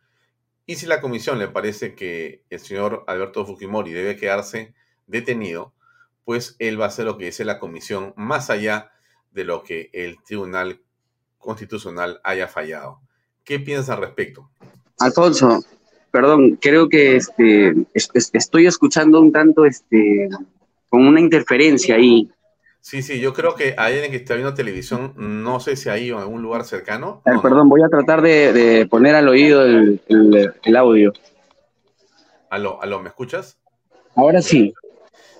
[0.65, 4.75] Y si la comisión le parece que el señor Alberto Fujimori debe quedarse
[5.07, 5.73] detenido,
[6.25, 8.91] pues él va a hacer lo que dice la comisión, más allá
[9.31, 10.79] de lo que el Tribunal
[11.37, 13.01] Constitucional haya fallado.
[13.43, 14.49] ¿Qué piensas al respecto?
[14.99, 15.63] Alfonso,
[16.11, 20.29] perdón, creo que este, estoy escuchando un tanto este,
[20.89, 22.29] con una interferencia ahí.
[22.81, 26.11] Sí, sí, yo creo que hay alguien que está viendo televisión, no sé si ahí
[26.11, 27.21] o en algún lugar cercano.
[27.41, 31.13] perdón, voy a tratar de, poner al oído el, el, audio.
[32.49, 33.57] Aló, aló, ¿me escuchas?
[34.15, 34.73] Ahora sí.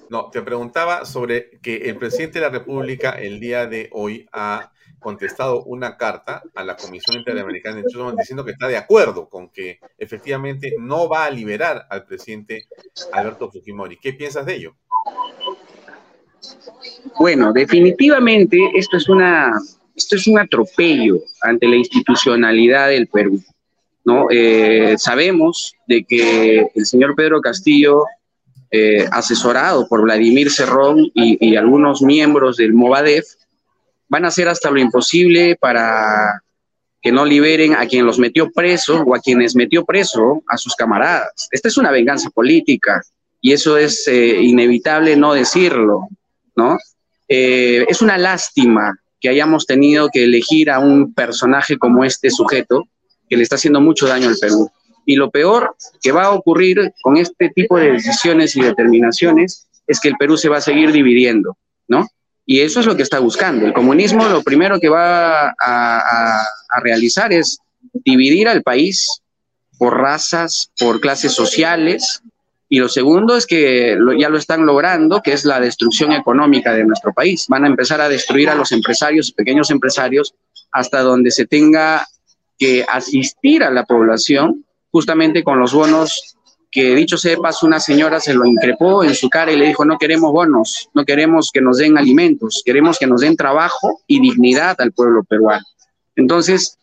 [0.09, 4.71] No, te preguntaba sobre que el presidente de la República el día de hoy ha
[4.99, 9.29] contestado una carta a la Comisión Interamericana de Derechos Humanos diciendo que está de acuerdo
[9.29, 12.65] con que efectivamente no va a liberar al presidente
[13.11, 13.97] Alberto Fujimori.
[13.97, 14.75] ¿Qué piensas de ello?
[17.19, 19.53] Bueno, definitivamente esto es una
[19.95, 23.39] esto es un atropello ante la institucionalidad del Perú.
[24.05, 24.27] ¿no?
[24.31, 28.05] Eh, sabemos de que el señor Pedro Castillo,
[28.71, 33.25] eh, asesorado por Vladimir Cerrón y, algunos miembros del Movadef,
[34.07, 36.41] van a hacer hasta lo imposible para
[37.01, 40.75] que no liberen a quien los metió preso o a quienes metió preso a sus
[40.75, 41.47] camaradas.
[41.51, 43.01] Esta es una venganza política
[43.41, 46.07] y eso es eh, inevitable no decirlo,
[46.55, 46.77] ¿no?
[47.31, 52.87] es una lástima que hayamos tenido que elegir a un personaje como este sujeto
[53.29, 54.69] que le está haciendo mucho daño al Perú.
[55.09, 59.99] Y lo peor que va a ocurrir con este tipo de decisiones y determinaciones es
[59.99, 61.57] que el Perú se va a seguir dividiendo,
[61.87, 62.07] ¿no?
[62.45, 63.65] Y eso es lo que está buscando.
[63.65, 67.57] El comunismo lo primero que va a, a, a realizar es
[68.05, 69.23] dividir al país
[69.79, 72.21] por razas, por clases sociales,
[72.69, 76.71] y lo segundo es que lo, ya lo están logrando, que es la destrucción económica
[76.71, 77.47] de nuestro país.
[77.49, 80.35] Van a empezar a destruir a los empresarios, pequeños empresarios,
[80.71, 82.05] hasta donde se tenga
[82.59, 86.35] que asistir a la población justamente con los bonos
[86.71, 89.97] que dicho sepas, una señora se lo increpó en su cara y le dijo, no
[89.97, 94.75] queremos bonos, no queremos que nos den alimentos, queremos que nos den trabajo y dignidad
[94.79, 95.65] al pueblo peruano.
[96.15, 96.77] Entonces,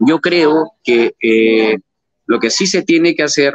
[0.00, 1.78] yo creo que eh,
[2.26, 3.54] lo que sí se tiene que hacer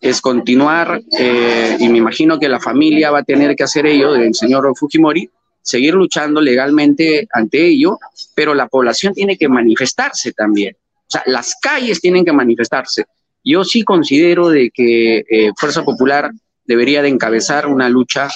[0.00, 4.12] es continuar, eh, y me imagino que la familia va a tener que hacer ello,
[4.12, 5.28] del señor Fujimori,
[5.60, 7.98] seguir luchando legalmente ante ello,
[8.34, 10.76] pero la población tiene que manifestarse también.
[11.14, 13.04] Sea, las calles tienen que manifestarse.
[13.44, 16.30] Yo sí considero de que eh, Fuerza Popular
[16.64, 18.28] debería de encabezar una lucha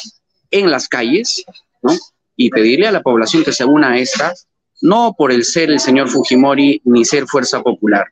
[0.50, 1.44] en las calles,
[1.82, 1.92] ¿no?
[2.36, 4.34] Y pedirle a la población que se una a esta,
[4.80, 8.06] no por el ser el señor Fujimori ni ser Fuerza Popular,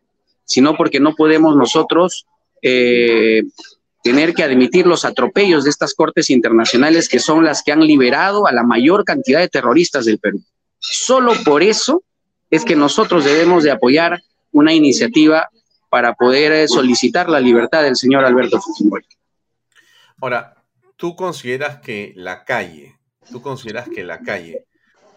[0.45, 2.27] sino porque no podemos nosotros
[2.63, 3.43] eh,
[4.03, 8.47] tener que admitir los atropellos de estas cortes internacionales que son las que han liberado
[8.47, 10.41] a la mayor cantidad de terroristas del Perú.
[10.79, 12.03] Solo por eso
[12.51, 14.23] es que nosotros debemos de apoyar
[14.57, 15.51] una iniciativa
[15.91, 19.07] para poder eh, solicitar la libertad del señor Alberto Fujimori.
[20.19, 20.65] Ahora,
[20.97, 22.99] ¿tú consideras que la calle,
[23.31, 24.65] tú consideras que la calle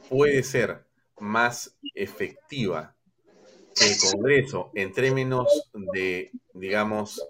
[0.09, 0.85] puede ser
[1.19, 2.95] más efectiva
[3.79, 5.47] el Congreso en términos
[5.93, 7.25] de, digamos,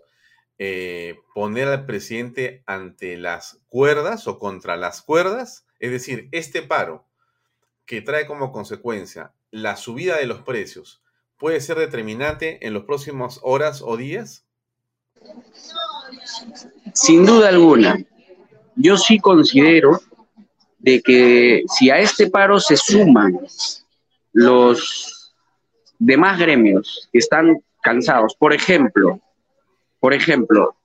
[0.57, 5.68] eh, poner al presidente ante las cuerdas o contra las cuerdas?
[5.80, 7.05] Es decir, este paro
[7.86, 11.03] que trae como consecuencia la subida de los precios,
[11.40, 14.46] puede ser determinante en los próximos horas o días?
[16.94, 17.98] Sin duda alguna.
[18.76, 20.02] Yo sí considero
[20.78, 23.40] de que si a este paro se suman
[24.34, 25.34] los
[25.98, 29.20] demás gremios que están cansados, por ejemplo,
[30.00, 30.76] por ejemplo,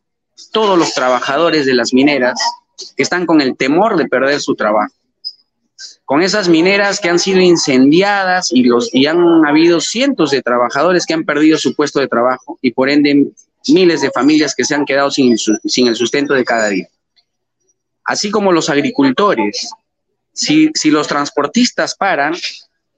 [0.53, 2.41] todos los trabajadores de las mineras
[2.97, 4.95] que están con el temor de perder su trabajo,
[6.05, 11.07] con esas mineras que han sido incendiadas y, los, y han habido cientos de trabajadores
[11.07, 13.31] que han perdido su puesto de trabajo y por ende
[13.69, 16.89] miles de familias que se han quedado sin, sin el sustento de cada día.
[18.05, 19.71] Así como los agricultores,
[20.33, 22.35] si, si los transportistas paran,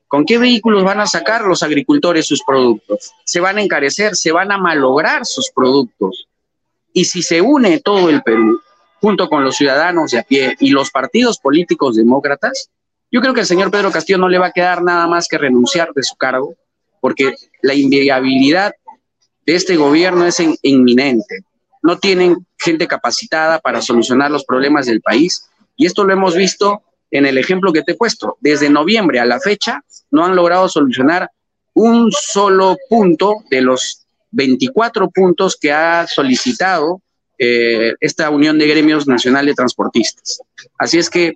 [0.08, 3.12] ¿con qué vehículos van a sacar los agricultores sus productos?
[3.24, 6.26] Se van a encarecer, se van a malograr sus productos.
[6.92, 8.60] Y si se une todo el Perú,
[9.00, 12.70] junto con los ciudadanos de a pie y los partidos políticos demócratas,
[13.10, 15.38] yo creo que al señor Pedro Castillo no le va a quedar nada más que
[15.38, 16.54] renunciar de su cargo,
[17.00, 18.72] porque la inviabilidad
[19.44, 21.44] de este gobierno es inminente.
[21.82, 26.82] No tienen gente capacitada para solucionar los problemas del país y esto lo hemos visto
[27.10, 28.36] en el ejemplo que te he puesto.
[28.40, 31.30] Desde noviembre a la fecha no han logrado solucionar
[31.74, 37.00] un solo punto de los 24 puntos que ha solicitado
[37.38, 40.40] eh, esta Unión de Gremios Nacional de Transportistas.
[40.78, 41.34] Así es que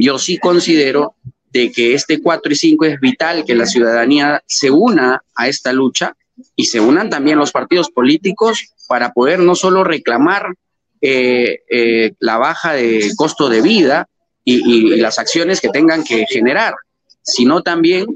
[0.00, 1.14] yo sí considero
[1.50, 5.72] de que este 4 y 5 es vital que la ciudadanía se una a esta
[5.72, 6.14] lucha
[6.54, 10.54] y se unan también los partidos políticos para poder no solo reclamar
[11.00, 14.08] eh, eh, la baja de costo de vida
[14.44, 16.74] y, las acciones que tengan que generar,
[17.20, 18.06] sino también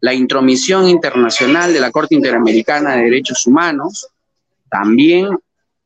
[0.00, 4.06] la intromisión internacional de la Corte Interamericana de Derechos Humanos,
[4.70, 5.30] también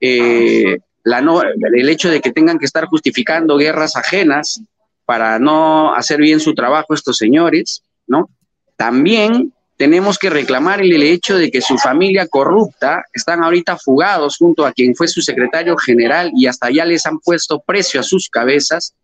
[0.00, 4.60] eh, el hecho de que tengan que estar justificando guerras ajenas
[5.04, 8.28] para no hacer bien su trabajo estos señores, ¿no?
[8.76, 14.64] También tenemos que reclamar el hecho de que su familia corrupta están ahorita fugados junto
[14.64, 18.28] a quien fue su secretario general y hasta ya les han puesto precio a sus
[18.28, 18.94] cabezas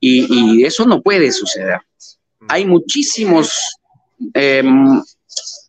[0.00, 1.80] y, y eso no puede suceder.
[2.48, 3.76] Hay muchísimos,
[4.34, 4.62] eh,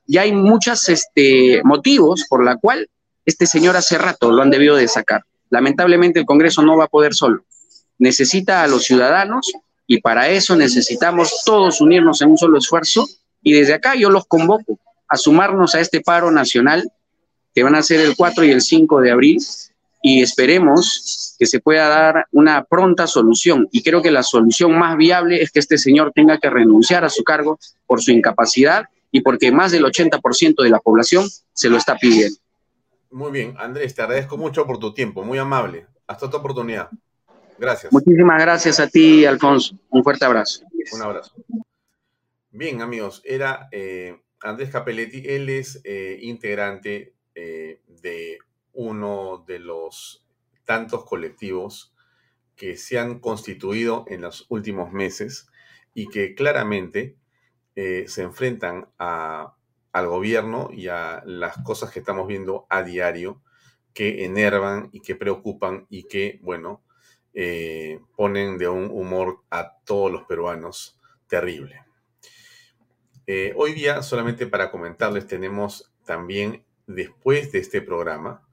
[0.06, 2.90] ya hay muchos este, motivos por la cual
[3.26, 5.24] este señor hace rato lo han debido de sacar.
[5.50, 7.44] Lamentablemente el Congreso no va a poder solo.
[7.98, 9.54] Necesita a los ciudadanos
[9.88, 13.08] y para eso necesitamos todos unirnos en un solo esfuerzo
[13.42, 16.92] y desde acá yo los convoco a sumarnos a este paro nacional
[17.54, 19.38] que van a ser el 4 y el 5 de abril
[20.02, 23.68] y esperemos que se pueda dar una pronta solución.
[23.72, 27.10] Y creo que la solución más viable es que este señor tenga que renunciar a
[27.10, 27.58] su cargo
[27.88, 32.38] por su incapacidad y porque más del 80% de la población se lo está pidiendo.
[33.12, 35.88] Muy bien, Andrés, te agradezco mucho por tu tiempo, muy amable.
[36.06, 36.90] Hasta otra oportunidad.
[37.58, 37.92] Gracias.
[37.92, 39.78] Muchísimas gracias a ti, Alfonso.
[39.90, 40.66] Un fuerte abrazo.
[40.94, 41.34] Un abrazo.
[42.52, 45.24] Bien, amigos, era eh, Andrés Capelletti.
[45.26, 48.40] Él es eh, integrante eh, de
[48.74, 50.26] uno de los
[50.64, 51.94] tantos colectivos
[52.56, 55.48] que se han constituido en los últimos meses
[55.94, 57.18] y que claramente
[57.76, 59.56] se enfrentan a
[59.96, 63.42] al gobierno y a las cosas que estamos viendo a diario
[63.94, 66.84] que enervan y que preocupan y que, bueno,
[67.38, 71.84] eh, ponen de un humor a todos los peruanos terrible.
[73.28, 78.48] Eh, hoy día, solamente para comentarles, tenemos también, después de este programa,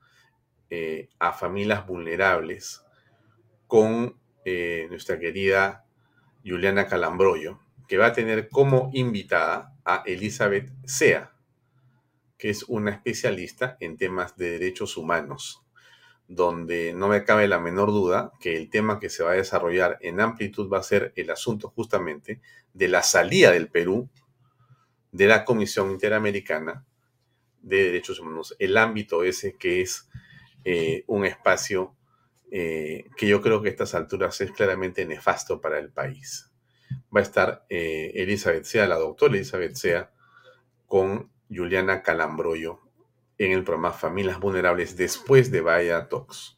[0.69, 2.85] eh, a familias vulnerables
[3.69, 4.21] con
[4.91, 5.87] nuestra querida
[6.45, 11.33] Juliana Calambroyo, que va a tener como invitada a Elizabeth Sea,
[12.37, 15.62] que es una especialista en temas de derechos humanos,
[16.35, 19.99] donde no me cabe la menor duda que el tema que se va a desarrollar
[20.01, 22.41] en amplitud va a ser el asunto justamente
[22.73, 24.09] de la salida del Perú
[25.11, 26.87] de la Comisión Interamericana
[27.61, 30.09] de Derechos Humanos, el ámbito ese que es
[30.65, 31.95] eh, un espacio
[32.51, 36.51] eh, que yo creo que a estas alturas es claramente nefasto para el país.
[37.15, 40.11] Va a estar eh, Elizabeth Sea, la doctora Elizabeth Sea,
[40.87, 42.82] con Juliana Calambroyo
[43.45, 46.57] en el programa Familias Vulnerables después de Vaya Talks.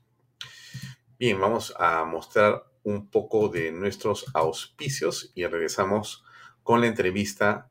[1.18, 6.24] Bien, vamos a mostrar un poco de nuestros auspicios y regresamos
[6.62, 7.70] con la entrevista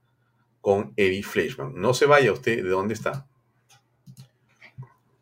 [0.61, 1.73] con Eddie Fleischman.
[1.75, 3.27] No se vaya usted de dónde está.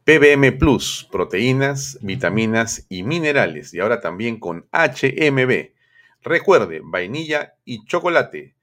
[0.05, 3.73] PBM Plus, proteínas, vitaminas y minerales.
[3.73, 5.71] Y ahora también con HMB.
[6.21, 8.55] Recuerde, vainilla y chocolate.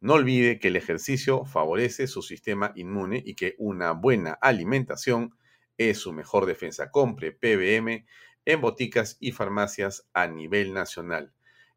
[0.00, 5.34] No olvide que el ejercicio favorece su sistema inmune y que una buena alimentación
[5.76, 6.90] es su mejor defensa.
[6.90, 8.06] Compre PBM
[8.44, 11.32] en boticas y farmacias a nivel nacional.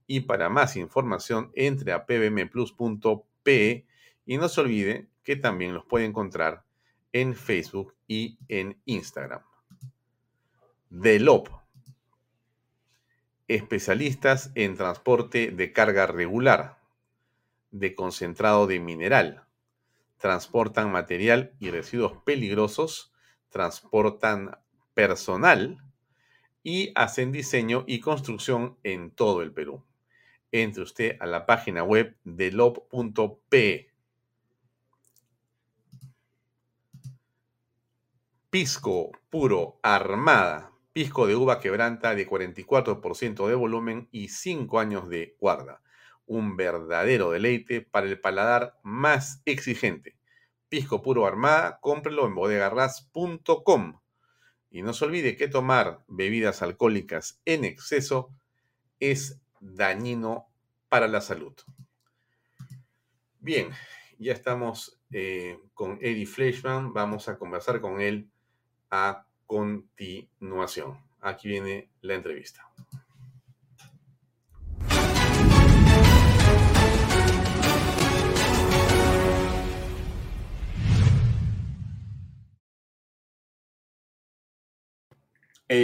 [0.06, 3.86] Y para más información, entre a pbmplus.pe
[4.26, 6.64] y no se olvide que también los puede encontrar
[7.14, 9.42] en Facebook y en Instagram.
[10.90, 11.50] DELOP.
[13.48, 16.81] Especialistas en transporte de carga regular
[17.72, 19.46] de concentrado de mineral.
[20.18, 23.12] Transportan material y residuos peligrosos,
[23.50, 24.58] transportan
[24.94, 25.84] personal
[26.64, 29.84] y hacen diseño y construcción en todo el Perú.
[30.52, 33.90] Entre usted a la página web de lob.pe.
[38.50, 40.74] Pisco puro armada.
[40.92, 45.82] Pisco de uva quebranta de 44% de volumen y 5 años de guarda
[46.32, 50.16] un verdadero deleite para el paladar más exigente.
[50.70, 54.00] Pisco Puro Armada, cómprelo en bodegarras.com.
[54.70, 58.34] Y no se olvide que tomar bebidas alcohólicas en exceso
[59.02, 60.48] es dañino
[60.88, 61.54] para la salud.
[63.42, 63.72] Bien,
[64.18, 66.94] ya estamos eh, con Eddie Fleischman.
[66.94, 68.30] Vamos a conversar con él
[68.90, 70.98] a continuación.
[71.20, 72.72] Aquí viene la entrevista.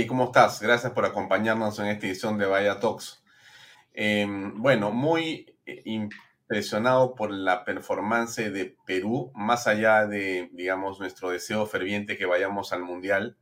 [0.05, 0.61] ¿Cómo estás?
[0.61, 3.23] Gracias por acompañarnos en esta edición de Vaya Talks.
[3.93, 11.29] Em, bueno, muy eh, impresionado por la performance de Perú, más allá de, digamos, nuestro
[11.29, 13.37] deseo ferviente que vayamos al Mundial,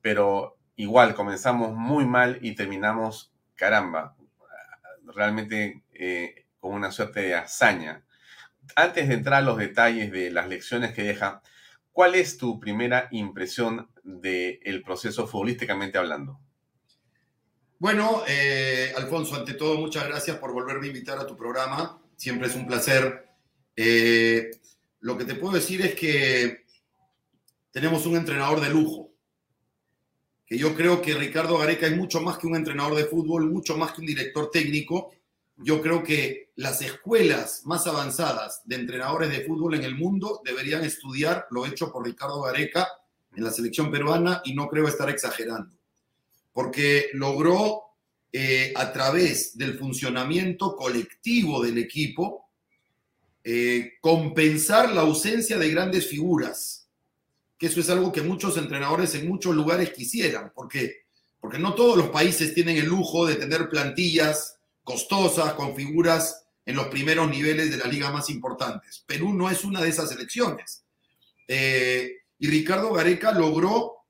[0.00, 4.16] pero igual comenzamos muy mal y terminamos, caramba,
[5.14, 8.04] realmente eh, con una suerte de hazaña.
[8.74, 11.40] Antes de entrar a los detalles de las lecciones que deja,
[11.98, 16.38] ¿cuál es tu primera impresión del proceso futbolísticamente hablando?
[17.80, 22.00] Bueno, eh, Alfonso, ante todo, muchas gracias por volverme a invitar a tu programa.
[22.16, 23.26] Siempre es un placer.
[23.74, 24.48] Eh,
[25.00, 26.66] lo que te puedo decir es que
[27.72, 29.10] tenemos un entrenador de lujo.
[30.46, 33.76] Que yo creo que Ricardo Gareca es mucho más que un entrenador de fútbol, mucho
[33.76, 35.10] más que un director técnico.
[35.58, 40.84] Yo creo que las escuelas más avanzadas de entrenadores de fútbol en el mundo deberían
[40.84, 42.88] estudiar lo hecho por Ricardo Gareca
[43.34, 45.76] en la selección peruana y no creo estar exagerando.
[46.52, 47.82] Porque logró
[48.32, 52.50] eh, a través del funcionamiento colectivo del equipo
[53.42, 56.88] eh, compensar la ausencia de grandes figuras,
[57.56, 60.52] que eso es algo que muchos entrenadores en muchos lugares quisieran.
[60.54, 61.06] ¿Por qué?
[61.40, 64.57] Porque no todos los países tienen el lujo de tener plantillas
[64.88, 69.04] costosas con figuras en los primeros niveles de las ligas más importantes.
[69.06, 70.84] Perú no es una de esas elecciones.
[71.46, 74.06] Eh, y Ricardo Gareca logró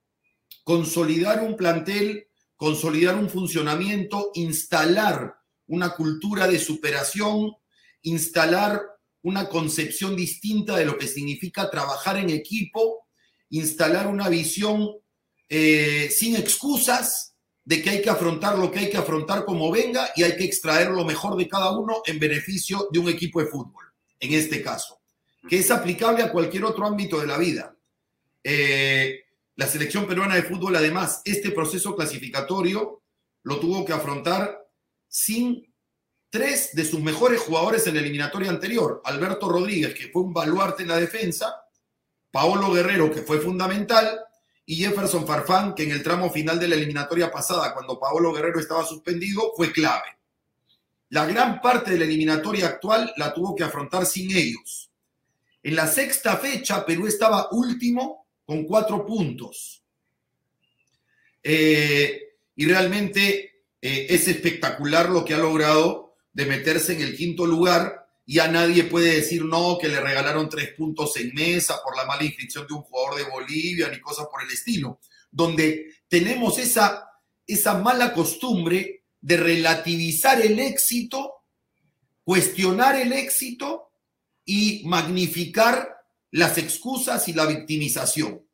[0.62, 5.37] consolidar un plantel consolidar un funcionamiento, instalar
[5.68, 7.53] una cultura de superación,
[8.03, 8.83] instalar
[9.22, 13.07] una concepción distinta de lo que significa trabajar en equipo,
[13.51, 14.91] instalar una visión
[15.49, 17.37] eh, sin excusas
[17.68, 20.44] de que hay que afrontar lo que hay que afrontar como venga y hay que
[20.44, 23.84] extraer lo mejor de cada uno en beneficio de un equipo de fútbol,
[24.18, 25.02] en este caso,
[25.46, 27.76] que es aplicable a cualquier otro ámbito de la vida.
[28.42, 29.20] Eh,
[29.56, 33.02] la selección peruana de fútbol, además, este proceso clasificatorio
[33.42, 34.66] lo tuvo que afrontar
[35.06, 35.70] sin
[36.30, 39.02] tres de sus mejores jugadores en la eliminatoria anterior.
[39.04, 41.54] Alberto Rodríguez, que fue un baluarte en la defensa,
[42.30, 44.20] Paolo Guerrero, que fue fundamental,
[44.70, 48.60] y Jefferson Farfán, que en el tramo final de la eliminatoria pasada, cuando Paolo Guerrero
[48.60, 50.18] estaba suspendido, fue clave.
[51.08, 54.90] La gran parte de la eliminatoria actual la tuvo que afrontar sin ellos.
[55.62, 59.82] En la sexta fecha, Perú estaba último con cuatro puntos.
[61.42, 67.46] Eh, y realmente eh, es espectacular lo que ha logrado de meterse en el quinto
[67.46, 68.07] lugar.
[68.31, 72.05] Y a nadie puede decir no, que le regalaron tres puntos en mesa por la
[72.05, 75.01] mala inscripción de un jugador de Bolivia, ni cosas por el estilo.
[75.31, 77.09] Donde tenemos esa,
[77.47, 81.37] esa mala costumbre de relativizar el éxito,
[82.22, 83.93] cuestionar el éxito
[84.45, 85.97] y magnificar
[86.31, 88.47] las excusas y la victimización.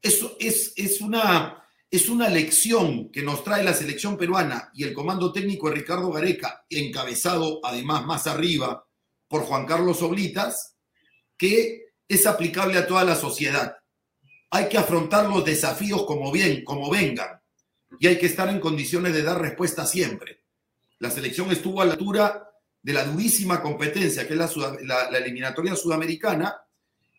[0.00, 4.92] Eso es, es, una, es una lección que nos trae la selección peruana y el
[4.92, 8.86] comando técnico de Ricardo Gareca, encabezado además más arriba
[9.28, 10.76] por Juan Carlos Oblitas,
[11.36, 13.76] que es aplicable a toda la sociedad.
[14.50, 17.40] Hay que afrontar los desafíos como bien, como vengan,
[17.98, 20.44] y hay que estar en condiciones de dar respuesta siempre.
[20.98, 22.50] La selección estuvo a la altura
[22.82, 26.56] de la durísima competencia que es la, eliminatoria sudamericana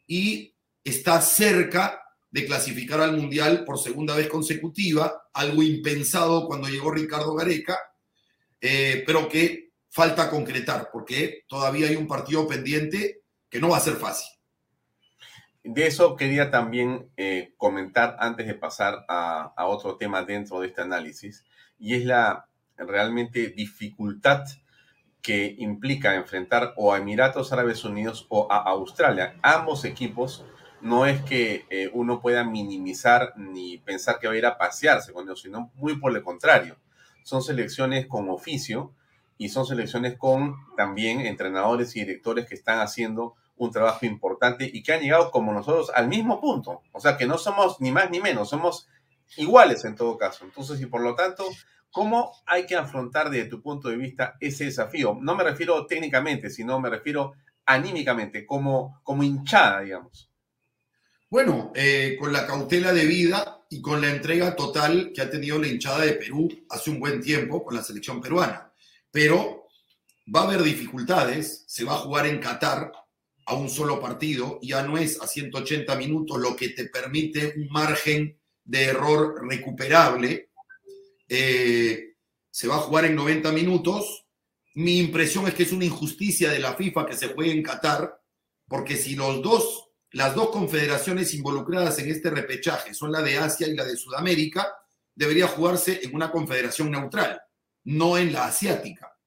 [0.07, 2.01] y está cerca
[2.37, 7.79] de clasificar al Mundial por segunda vez consecutiva, algo impensado cuando llegó Ricardo Gareca,
[8.61, 13.79] eh, pero que falta concretar, porque todavía hay un partido pendiente que no va a
[13.79, 14.29] ser fácil.
[15.63, 20.67] De eso quería también eh, comentar antes de pasar a, a, otro tema dentro de
[20.67, 21.43] este análisis,
[21.79, 24.43] y es la realmente dificultad
[25.23, 29.39] que implica enfrentar o a Emiratos Árabes Unidos o a Australia.
[29.41, 30.45] Ambos equipos
[30.81, 35.13] no es que eh, uno pueda minimizar ni pensar que va a ir a pasearse
[35.13, 36.77] con ellos, sino muy por el contrario.
[37.23, 38.93] Son selecciones con oficio
[39.37, 44.83] y son selecciones con también entrenadores y directores que están haciendo un trabajo importante y
[44.83, 46.81] que han llegado como nosotros al mismo punto.
[46.91, 48.87] O sea que no somos ni más ni menos, somos
[49.35, 50.45] iguales en todo caso.
[50.45, 51.43] Entonces, y por lo tanto,
[51.91, 55.17] ¿Cómo hay que afrontar desde tu punto de vista ese desafío?
[55.19, 57.33] No me refiero técnicamente, sino me refiero
[57.65, 60.29] anímicamente, como, como hinchada, digamos.
[61.29, 65.59] Bueno, eh, con la cautela de vida y con la entrega total que ha tenido
[65.59, 68.71] la hinchada de Perú hace un buen tiempo con la selección peruana.
[69.11, 69.67] Pero
[70.33, 72.91] va a haber dificultades, se va a jugar en Qatar
[73.45, 77.69] a un solo partido, ya no es a 180 minutos lo que te permite un
[77.69, 80.47] margen de error recuperable
[81.29, 82.15] eh,
[82.49, 84.25] se va a jugar en 90 minutos.
[84.75, 88.21] Mi impresión es que es una injusticia de la FIFA que se juegue en Qatar,
[88.67, 93.67] porque si los dos, las dos confederaciones involucradas en este repechaje son la de Asia
[93.67, 94.73] y la de Sudamérica,
[95.13, 97.41] debería jugarse en una confederación neutral,
[97.83, 99.17] no en la asiática.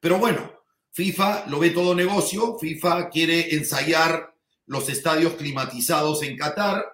[0.00, 4.34] Pero bueno, FIFA lo ve todo negocio, FIFA quiere ensayar
[4.66, 6.84] los estadios climatizados en Qatar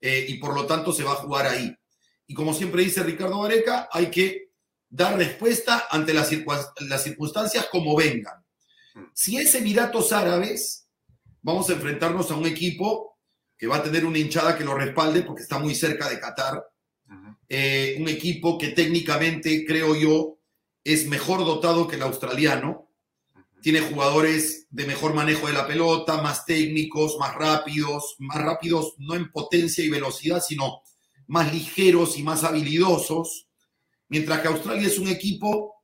[0.00, 1.74] eh, y por lo tanto se va a jugar ahí.
[2.26, 4.50] Y como siempre dice Ricardo Vareca, hay que
[4.88, 8.44] dar respuesta ante las, circunstancias como vengan.
[8.94, 9.04] Mm.
[9.14, 10.79] Si es Emiratos Árabes,
[11.42, 13.18] vamos a enfrentarnos a un equipo
[13.56, 16.64] que va a tener una hinchada que lo respalde porque está muy cerca de Qatar.
[17.48, 20.38] Eh, un equipo que técnicamente, creo yo,
[20.84, 22.86] es mejor dotado que el australiano.
[23.60, 29.14] tiene jugadores de mejor manejo de la pelota, más técnicos, más rápidos, más rápidos no
[29.14, 30.80] en potencia y velocidad, sino
[31.26, 33.48] más ligeros y más habilidosos,
[34.08, 35.79] mientras que Australia es un equipo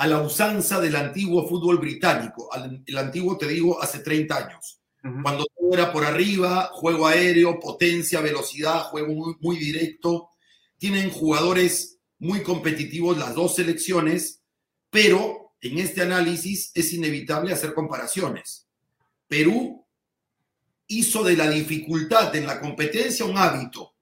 [0.00, 2.48] a la usanza del antiguo fútbol británico,
[2.86, 4.80] el antiguo te digo hace 30 años,
[5.22, 10.30] cuando todo era por arriba, juego aéreo, potencia, velocidad, juego muy, muy directo,
[10.78, 14.40] tienen jugadores muy competitivos las dos selecciones,
[14.88, 18.66] pero en este análisis es inevitable hacer comparaciones.
[19.28, 19.86] Perú
[20.86, 23.92] hizo de la dificultad en la competencia un hábito,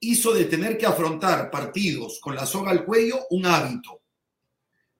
[0.00, 4.01] hizo de tener que afrontar partidos con la soga al cuello un hábito.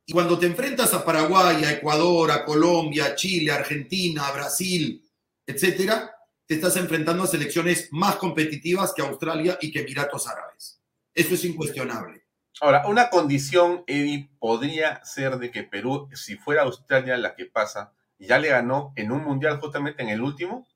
[0.05, 4.33] Y cuando te enfrentas a Paraguay, a Ecuador, a Colombia, a Chile, a Argentina, a
[4.33, 5.03] Brasil,
[5.47, 6.15] etcétera,
[6.47, 10.81] te estás enfrentando a selecciones más competitivas que Australia y que Emiratos Árabes.
[11.15, 12.25] Eso es incuestionable.
[12.61, 17.93] Ahora, una condición, Eddie, podría ser de que Perú, si fuera Australia la que pasa,
[18.19, 20.67] ya le ganó en un mundial justamente en el último.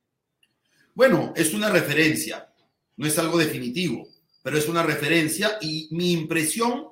[0.94, 2.52] Bueno, es una referencia,
[2.96, 4.08] no es algo definitivo,
[4.42, 6.88] pero es una referencia y mi impresión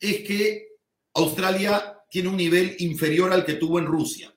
[0.00, 0.71] es que
[1.14, 4.34] Australia tiene un nivel inferior al que tuvo en Rusia.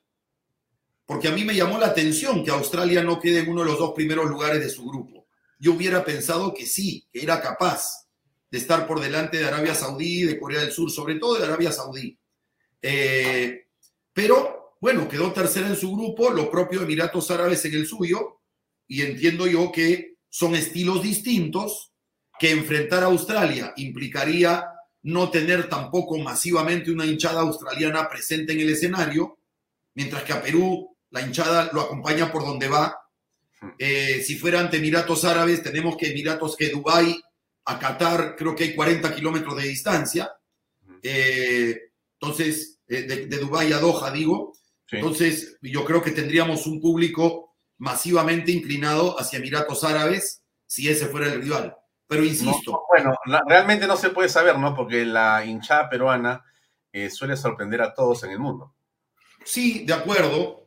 [1.05, 3.79] Porque a mí me llamó la atención que Australia no quede en uno de los
[3.79, 5.27] dos primeros lugares de su grupo.
[5.59, 8.07] Yo hubiera pensado que sí, que era capaz
[8.49, 11.71] de estar por delante de Arabia Saudí, de Corea del Sur, sobre todo de Arabia
[11.71, 12.17] Saudí.
[12.81, 13.67] Eh,
[14.13, 18.41] pero, bueno, quedó tercera en su grupo, lo propio Emiratos Árabes en el suyo,
[18.87, 21.91] y entiendo yo que son estilos distintos,
[22.39, 24.65] que enfrentar a Australia implicaría
[25.05, 29.37] no tener tampoco masivamente una hinchada australiana presente en el escenario,
[29.93, 32.97] mientras que a Perú la hinchada lo acompaña por donde va.
[33.77, 37.21] Eh, si fuera ante Emiratos Árabes, tenemos que Emiratos, que Dubái
[37.65, 40.31] a Qatar creo que hay 40 kilómetros de distancia.
[41.03, 41.79] Eh,
[42.19, 44.53] entonces, eh, de, de Dubái a Doha, digo.
[44.89, 51.31] Entonces, yo creo que tendríamos un público masivamente inclinado hacia Emiratos Árabes si ese fuera
[51.31, 51.75] el rival.
[52.07, 52.83] Pero insisto.
[52.89, 53.15] bueno,
[53.47, 54.75] realmente no se puede saber, ¿no?
[54.75, 56.43] Porque la hinchada peruana
[56.91, 58.73] eh, suele sorprender a todos en el mundo.
[59.43, 60.65] Sí, de acuerdo.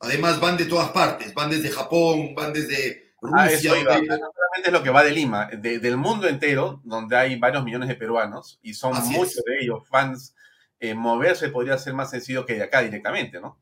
[0.00, 1.32] además, van de todas partes.
[1.34, 6.28] Van desde Japón, van desde Ah, eso es lo que va de Lima, del mundo
[6.28, 10.34] entero, donde hay varios millones de peruanos y son muchos de ellos fans.
[10.80, 13.58] Eh, moverse podría ser más sencillo que de acá directamente, ¿no?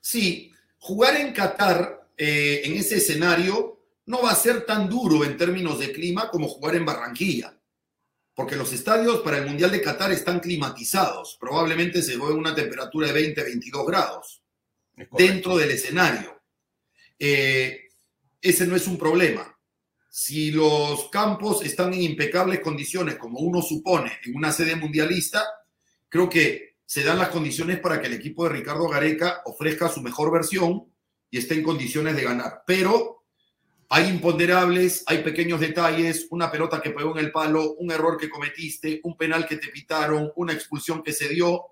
[0.00, 3.79] Sí, jugar en Qatar eh, en ese escenario
[4.10, 7.56] no va a ser tan duro en términos de clima como jugar en Barranquilla,
[8.34, 13.06] porque los estadios para el Mundial de Qatar están climatizados, probablemente se ve una temperatura
[13.06, 14.42] de 20, 22 grados
[15.12, 16.42] dentro del escenario.
[17.20, 17.88] Eh,
[18.42, 19.56] ese no es un problema.
[20.08, 25.46] Si los campos están en impecables condiciones, como uno supone en una sede mundialista,
[26.08, 30.00] creo que se dan las condiciones para que el equipo de Ricardo Gareca ofrezca su
[30.00, 30.92] mejor versión
[31.30, 32.64] y esté en condiciones de ganar.
[32.66, 33.19] Pero
[33.92, 38.30] hay imponderables, hay pequeños detalles, una pelota que pegó en el palo, un error que
[38.30, 41.64] cometiste, un penal que te pitaron, una expulsión que se dio,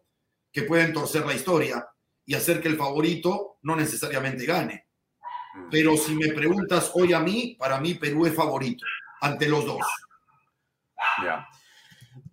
[0.51, 1.89] que pueden torcer la historia
[2.27, 4.87] y hacer que el favorito no necesariamente gane.
[5.71, 8.85] Pero si me preguntas hoy a mí, para mí Perú es favorito
[9.21, 9.87] ante los dos.
[11.23, 11.47] Ya.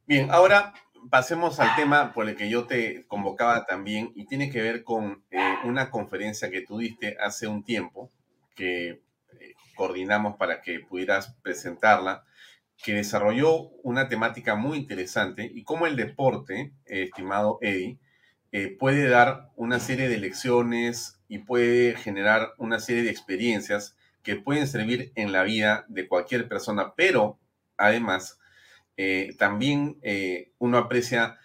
[0.08, 0.74] Bien, ahora
[1.12, 5.24] pasemos al tema por el que yo te convocaba también y tiene que ver con
[5.30, 8.12] eh, una conferencia que tú diste hace un tiempo
[8.56, 9.05] que
[9.76, 12.26] coordinamos para que pudieras presentarla,
[12.84, 18.00] que desarrolló una temática muy interesante y cómo el deporte, estimado Eddie,
[18.58, 24.38] eh, puede dar una serie de lecciones y puede generar una serie de experiencias que
[24.38, 27.38] pueden servir en la vida de cualquier persona, pero
[27.76, 28.40] además
[28.96, 31.38] eh, también eh, uno aprecia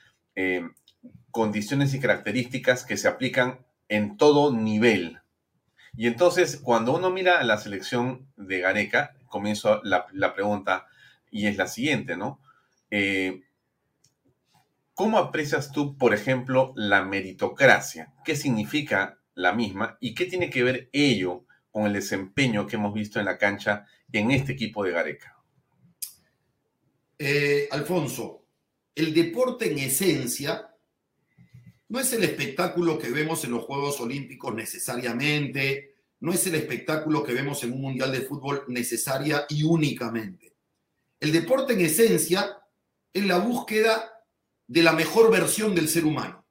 [1.32, 5.18] condiciones y características que se aplican en todo nivel.
[5.96, 10.86] Y entonces, cuando uno mira la selección de Gareca, comienzo la, la pregunta
[11.30, 12.40] y es la siguiente, ¿no?
[15.00, 18.12] ¿Cómo aprecias tú, por ejemplo, la meritocracia?
[18.22, 22.92] ¿Qué significa la misma y qué tiene que ver ello con el desempeño que hemos
[22.92, 25.38] visto en la cancha en este equipo de Gareca?
[27.18, 28.44] Eh, Alfonso,
[28.94, 30.69] el deporte en esencia
[31.90, 37.22] no es el espectáculo que vemos en los Juegos Olímpicos necesariamente, no es el espectáculo
[37.24, 40.54] que vemos en un Mundial de Fútbol necesaria y únicamente.
[41.18, 42.58] El deporte en esencia
[43.12, 44.10] es la búsqueda
[44.68, 46.46] de la mejor versión del ser humano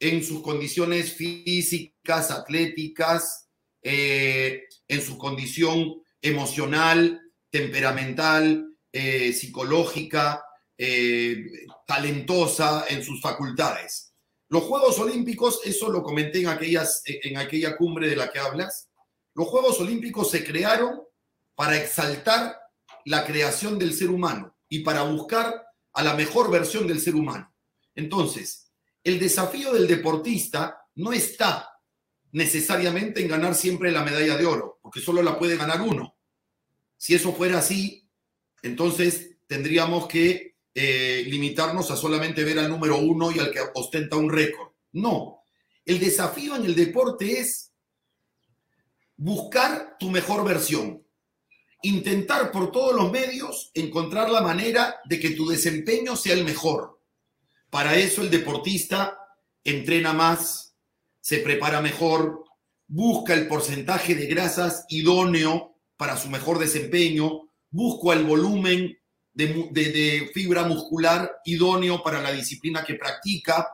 [0.00, 3.48] en sus condiciones físicas, atléticas,
[3.82, 10.44] eh, en su condición emocional, temperamental, eh, psicológica,
[10.76, 14.07] eh, talentosa en sus facultades.
[14.48, 18.88] Los Juegos Olímpicos, eso lo comenté en, aquellas, en aquella cumbre de la que hablas,
[19.34, 21.02] los Juegos Olímpicos se crearon
[21.54, 22.58] para exaltar
[23.04, 27.52] la creación del ser humano y para buscar a la mejor versión del ser humano.
[27.94, 28.72] Entonces,
[29.04, 31.70] el desafío del deportista no está
[32.32, 36.16] necesariamente en ganar siempre la medalla de oro, porque solo la puede ganar uno.
[36.96, 38.08] Si eso fuera así,
[38.62, 44.16] entonces tendríamos que eh, limitarnos a solamente ver al número uno y al que ostenta
[44.16, 44.72] un récord.
[44.92, 45.42] No,
[45.84, 47.72] el desafío en el deporte es
[49.16, 51.04] buscar tu mejor versión,
[51.82, 57.00] intentar por todos los medios encontrar la manera de que tu desempeño sea el mejor.
[57.70, 59.18] Para eso el deportista
[59.64, 60.76] entrena más,
[61.20, 62.44] se prepara mejor,
[62.86, 68.98] busca el porcentaje de grasas idóneo para su mejor desempeño, busca el volumen
[69.38, 73.68] de, fibra muscular idóneo para la disciplina que practica,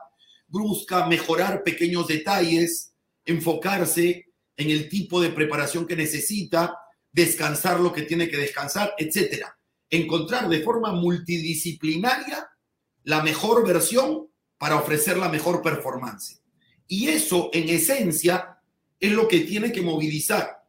[0.47, 2.93] busca mejorar pequeños detalles,
[3.25, 6.77] enfocarse en el tipo de preparación que necesita,
[7.11, 9.45] descansar lo que tiene que descansar, etc.
[9.89, 12.47] Encontrar de forma multidisciplinaria
[13.03, 16.41] la mejor versión para ofrecer la mejor performance.
[16.87, 18.59] Y eso, en esencia,
[18.99, 20.63] es lo que tiene que movilizar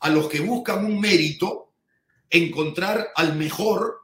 [0.00, 1.72] a los que buscan un mérito,
[2.28, 3.99] encontrar al mejor,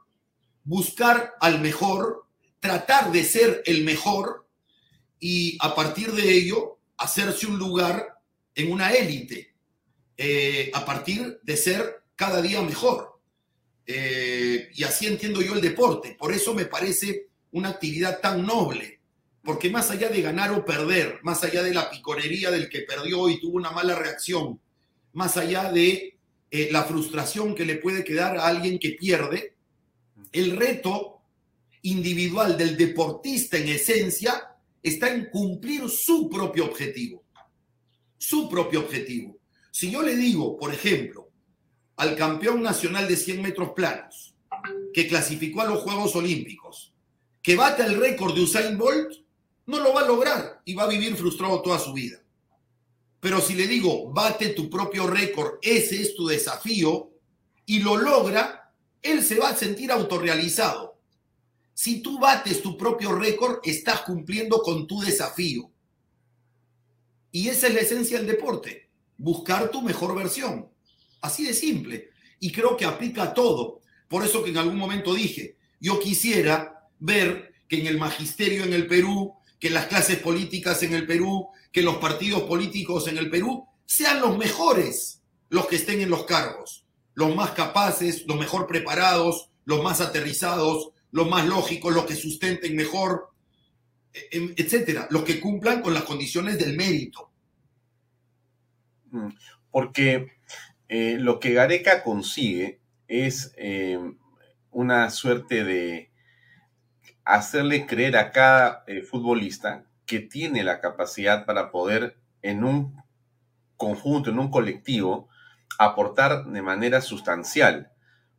[0.67, 2.25] buscar al mejor,
[2.59, 4.45] tratar de ser el mejor
[5.17, 8.19] y a partir de ello hacerse un lugar
[8.53, 9.55] en una élite
[10.17, 13.21] eh, a partir de ser cada día mejor.
[13.85, 16.17] Eh, y así entiendo yo el deporte.
[16.19, 18.99] Por eso me parece una actividad tan noble,
[19.43, 23.29] porque más allá de ganar o perder, más allá de la piconería del que perdió
[23.29, 24.59] y tuvo una mala reacción,
[25.13, 26.17] más allá de
[26.51, 29.56] eh, la frustración que le puede quedar a alguien que pierde,
[30.31, 31.21] el reto
[31.81, 37.23] individual del deportista en esencia está en cumplir su propio objetivo.
[38.17, 39.37] Su propio objetivo.
[39.71, 41.29] Si yo le digo, por ejemplo,
[41.97, 44.35] al campeón nacional de 100 metros planos,
[44.93, 46.93] que clasificó a los Juegos Olímpicos,
[47.41, 49.13] que bate el récord de Usain Bolt,
[49.67, 52.21] no lo va a lograr y va a vivir frustrado toda su vida.
[53.19, 57.11] Pero si le digo, bate tu propio récord, ese es tu desafío,
[57.65, 58.66] y lo logra,
[59.11, 60.99] él se va a sentir autorrealizado.
[61.73, 65.69] Si tú bates tu propio récord, estás cumpliendo con tu desafío.
[67.31, 68.87] Y esa es la esencia del deporte
[69.17, 70.69] buscar tu mejor versión.
[71.21, 72.09] Así de simple.
[72.39, 73.81] Y creo que aplica a todo.
[74.07, 78.73] Por eso que en algún momento dije, yo quisiera ver que en el magisterio en
[78.73, 83.29] el Perú, que las clases políticas en el Perú, que los partidos políticos en el
[83.29, 86.85] Perú sean los mejores los que estén en los cargos,
[87.17, 92.75] los más capaces, los mejor preparados, los más aterrizados, los más lógicos, los que sustenten
[92.75, 93.31] mejor,
[94.13, 97.31] e, em, etcétera, los que cumplan con las condiciones del mérito.
[99.09, 99.29] Mm,
[99.71, 100.33] porque
[100.89, 103.97] eh, lo que Gareca consigue es eh,
[104.69, 106.11] una suerte de
[107.23, 113.01] hacerle creer a cada eh, futbolista que tiene la capacidad para poder en un
[113.75, 115.29] conjunto, en un colectivo,
[115.79, 117.91] aportar de manera sustancial,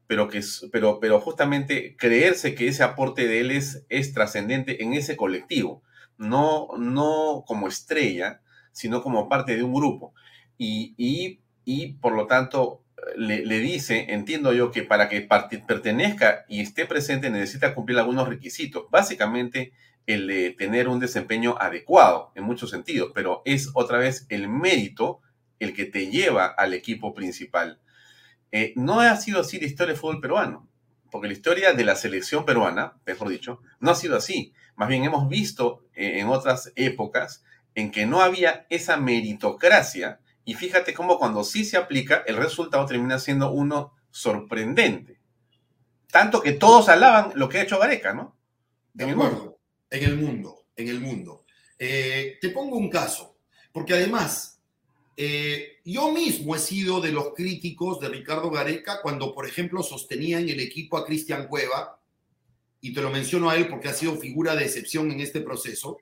[0.06, 0.40] pero, que,
[0.72, 5.82] pero, pero justamente creerse que ese aporte de él es, es trascendente en ese colectivo,
[6.16, 8.40] no, no como estrella,
[8.72, 10.14] sino como parte de un grupo
[10.58, 12.82] y, y, por lo tanto
[13.16, 18.84] le, dice, entiendo yo, que para que pertenezca y esté presente necesita cumplir algunos requisitos.
[18.90, 19.72] Básicamente
[20.06, 25.20] el de tener un desempeño adecuado en muchos sentidos, pero es otra vez el mérito
[25.58, 27.80] el que te lleva al equipo principal.
[28.52, 30.68] Eh, no ha sido así la historia del fútbol peruano,
[31.10, 34.52] porque la historia de la selección peruana, mejor dicho, no ha sido así.
[34.76, 37.44] Más bien hemos visto eh, en otras épocas
[37.74, 42.86] en que no había esa meritocracia y fíjate cómo cuando sí se aplica, el resultado
[42.86, 45.20] termina siendo uno sorprendente.
[46.10, 48.34] Tanto que todos alaban lo que ha hecho Gareca, ¿no?
[48.94, 49.58] De acuerdo.
[49.90, 51.44] En el mundo, en el mundo.
[51.78, 53.36] Eh, te pongo un caso,
[53.72, 54.57] porque además,
[55.20, 60.38] eh, yo mismo he sido de los críticos de Ricardo Gareca cuando, por ejemplo, sostenía
[60.38, 61.98] en el equipo a Cristian Cueva,
[62.80, 65.98] y te lo menciono a él porque ha sido figura de excepción en este proceso,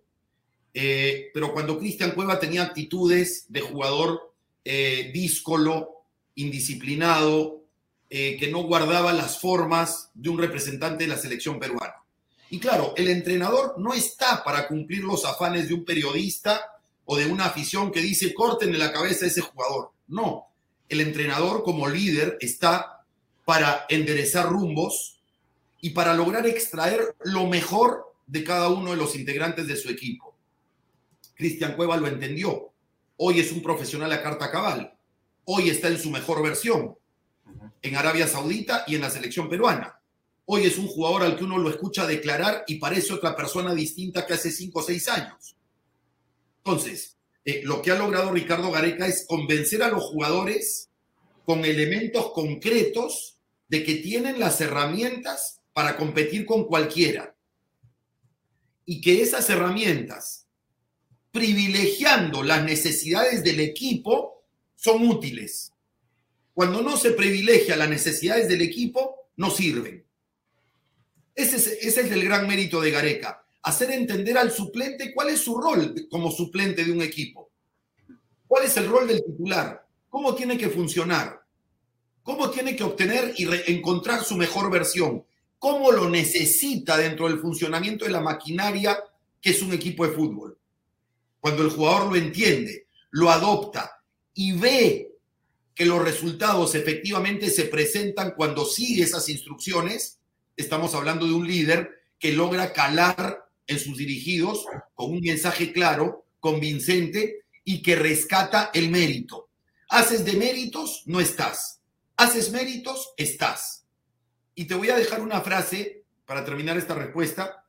[0.75, 6.03] eh, pero cuando Cristian Cueva tenía actitudes de jugador eh, díscolo,
[6.35, 7.63] indisciplinado,
[8.11, 11.95] eh, que no guardaba las formas de un representante de la selección peruana.
[12.51, 16.76] Y claro, el entrenador no está para cumplir los afanes de un periodista
[17.07, 19.93] o de una afición que dice corten en la cabeza a ese jugador.
[20.09, 20.47] No,
[20.89, 23.05] el entrenador como líder está
[23.45, 25.21] para enderezar rumbos
[25.81, 30.35] y para lograr extraer lo mejor de cada uno de los integrantes de su equipo.
[31.35, 32.73] Cristian Cueva lo entendió.
[33.17, 34.93] Hoy es un profesional a carta cabal.
[35.45, 36.97] Hoy está en su mejor versión
[37.83, 40.01] en Arabia Saudita y en la selección peruana.
[40.47, 44.27] Hoy es un jugador al que uno lo escucha declarar y parece otra persona distinta
[44.27, 45.56] que hace cinco o seis años.
[46.67, 50.91] Entonces, eh, lo que ha logrado Ricardo Gareca es convencer a los jugadores
[51.45, 53.37] con elementos concretos
[53.69, 57.37] de que tienen las herramientas para competir con cualquiera.
[58.85, 60.49] Y que esas herramientas,
[61.31, 64.45] privilegiando las necesidades del equipo,
[64.75, 65.73] son útiles.
[66.53, 70.05] Cuando no se privilegia las necesidades del equipo, no sirven.
[71.33, 75.41] Ese es, ese es el gran mérito de Gareca, hacer entender al suplente cuál es
[75.41, 77.51] su rol como suplente de un equipo.
[78.47, 79.85] ¿Cuál es el rol del titular?
[80.09, 81.43] ¿Cómo tiene que funcionar?
[82.23, 85.25] ¿Cómo tiene que obtener y encontrar su mejor versión?
[85.59, 89.03] ¿Cómo lo necesita dentro del funcionamiento de la maquinaria
[89.41, 90.57] que es un equipo de fútbol?
[91.41, 94.01] Cuando el jugador lo entiende, lo adopta
[94.33, 95.11] y ve
[95.75, 100.21] que los resultados efectivamente se presentan cuando sigue esas instrucciones,
[100.57, 101.91] estamos hablando de un líder
[102.21, 104.65] que logra calar en sus dirigidos
[104.95, 109.49] con un mensaje claro, convincente y que rescata el mérito.
[109.89, 111.81] Haces de méritos, no estás.
[112.17, 113.85] Haces méritos, estás.
[114.55, 117.65] Y te voy a dejar una frase para terminar esta respuesta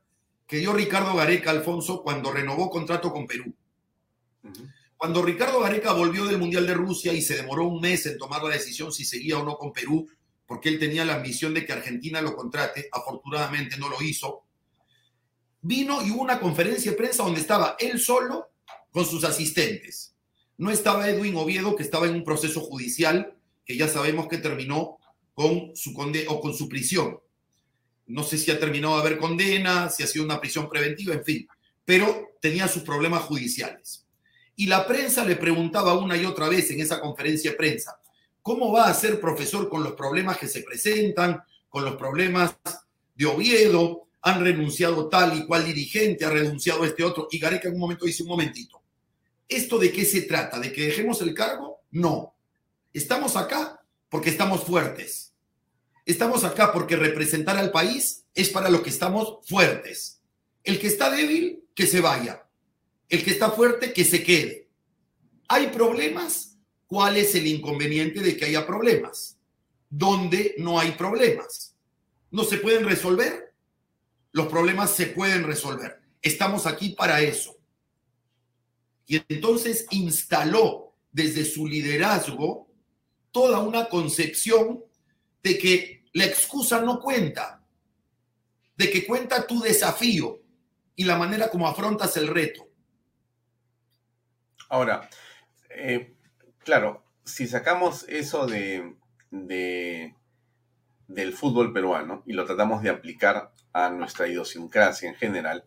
[0.48, 3.54] que dio Ricardo Gareca Alfonso cuando renovó contrato con Perú.
[4.96, 8.42] Cuando Ricardo Gareca volvió del Mundial de Rusia y se demoró un mes en tomar
[8.44, 10.08] la decisión si seguía o no con Perú,
[10.48, 14.47] porque él tenía la ambición de que Argentina lo contrate, afortunadamente no lo hizo,
[15.62, 18.52] vino y hubo una conferencia de prensa donde estaba él solo
[18.92, 20.16] con sus asistentes.
[20.58, 23.36] No estaba Edwin Oviedo, que estaba en un proceso judicial,
[23.66, 24.98] que ya sabemos que terminó
[25.34, 27.20] con su, conde o con su prisión.
[28.08, 31.24] No sé si ha terminado de haber condena, si ha sido una prisión preventiva, en
[31.24, 31.48] fin,
[31.86, 34.06] pero tenía sus problemas judiciales.
[34.56, 38.00] Y la prensa le preguntaba una y otra vez en esa conferencia de prensa,
[38.42, 42.58] ¿cómo va a ser profesor con los problemas que se presentan, con los problemas
[43.14, 44.07] de Oviedo?
[44.22, 47.28] Han renunciado tal y cual dirigente, ha renunciado este otro.
[47.32, 48.82] Y Gareca en un momento dice, un momentito,
[49.48, 50.60] ¿esto de qué se trata?
[50.60, 51.82] ¿De que dejemos el cargo?
[51.92, 52.34] No.
[52.94, 55.34] Estamos acá porque estamos fuertes.
[56.06, 60.22] Estamos acá porque representar al país es para los que estamos fuertes.
[60.64, 62.46] El que está débil, que se vaya.
[63.10, 64.68] El que está fuerte, que se quede.
[65.48, 66.58] ¿Hay problemas?
[66.88, 69.38] ¿Cuál es el inconveniente de que haya problemas?
[69.90, 71.76] ¿Dónde no hay problemas?
[72.32, 73.47] ¿No se pueden resolver?
[74.38, 76.00] Los problemas se pueden resolver.
[76.22, 77.58] Estamos aquí para eso.
[79.08, 82.70] Y entonces instaló desde su liderazgo
[83.32, 84.84] toda una concepción
[85.42, 87.66] de que la excusa no cuenta,
[88.76, 90.40] de que cuenta tu desafío
[90.96, 92.70] y la manera como afrontas el reto.
[94.70, 95.10] Ahora,
[95.72, 96.14] eh,
[96.60, 98.98] claro, si sacamos eso de,
[99.32, 100.14] del
[101.34, 103.52] fútbol peruano y lo tratamos de aplicar
[103.86, 105.66] a nuestra idiosincrasia en general,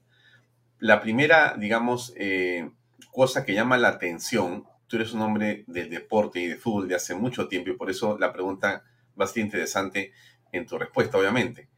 [0.79, 2.71] la primera, digamos, eh,
[3.13, 6.97] cosa que llama la atención, tú eres un hombre del deporte y de fútbol de
[6.97, 8.83] hace mucho tiempo y por eso la pregunta
[9.15, 10.13] bastante interesante
[10.53, 11.69] en tu respuesta, obviamente.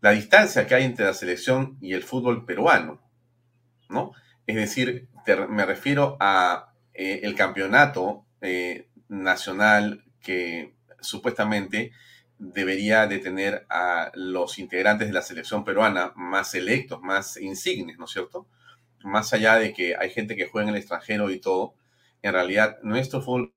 [0.00, 3.00] La distancia que hay entre la selección y el fútbol peruano,
[3.88, 4.12] ¿no?
[4.46, 5.08] Es decir,
[5.48, 11.92] me refiero a eh, el campeonato eh, nacional que supuestamente
[12.42, 18.06] debería de tener a los integrantes de la selección peruana más electos, más insignes, ¿no
[18.06, 18.48] es cierto?
[19.04, 21.74] Más allá de que hay gente que juega en el extranjero y todo,
[22.20, 23.54] en realidad nuestro fútbol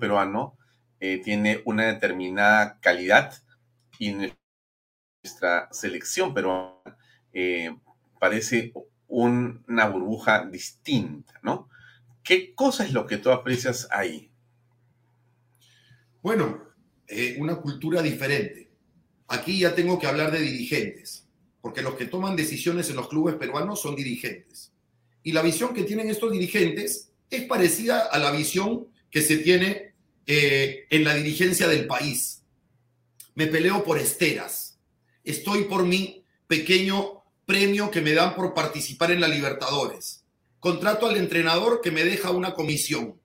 [0.00, 0.56] peruano
[1.00, 3.34] eh, tiene una determinada calidad
[3.98, 4.14] y
[5.22, 6.96] nuestra selección peruana
[8.18, 8.72] parece
[9.08, 11.68] una burbuja distinta, ¿no?
[12.22, 14.30] ¿Qué cosa es lo que tú aprecias ahí?
[16.22, 16.71] Bueno,
[17.08, 18.68] eh, una cultura diferente.
[19.28, 21.26] Aquí ya tengo que hablar de dirigentes,
[21.60, 24.72] porque los que toman decisiones en los clubes peruanos son dirigentes.
[25.22, 29.94] Y la visión que tienen estos dirigentes es parecida a la visión que se tiene
[30.26, 32.42] eh, en la dirigencia del país.
[33.34, 34.78] Me peleo por esteras.
[35.24, 40.24] Estoy por mi pequeño premio que me dan por participar en la Libertadores.
[40.60, 43.20] Contrato al entrenador que me deja una comisión.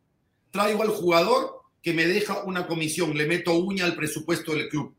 [0.52, 3.18] Traigo al jugador que me deja una comisión.
[3.18, 4.94] Le meto uña al presupuesto del club.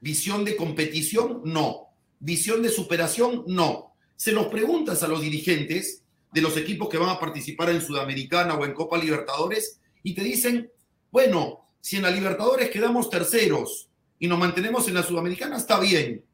[0.00, 1.88] Visión de competición, no.
[2.20, 3.92] Visión de superación, no.
[4.16, 6.02] Se los preguntas a los dirigentes
[6.32, 10.22] de los equipos que van a participar en Sudamericana o en Copa Libertadores y te
[10.22, 10.70] dicen,
[11.10, 13.88] bueno, si en la Libertadores quedamos terceros
[14.18, 16.24] y nos mantenemos en la Sudamericana, está bien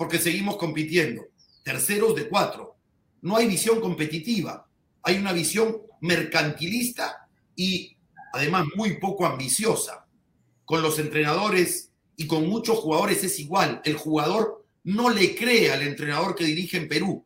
[0.00, 1.26] porque seguimos compitiendo.
[1.62, 2.74] Terceros de cuatro.
[3.20, 4.66] no hay visión competitiva,
[5.02, 7.94] hay una visión mercantilista y
[8.32, 10.06] además muy poco ambiciosa.
[10.64, 13.80] Con los entrenadores y con muchos jugadores es igual.
[13.84, 17.24] El jugador no le cree al entrenador que dirige en Perú,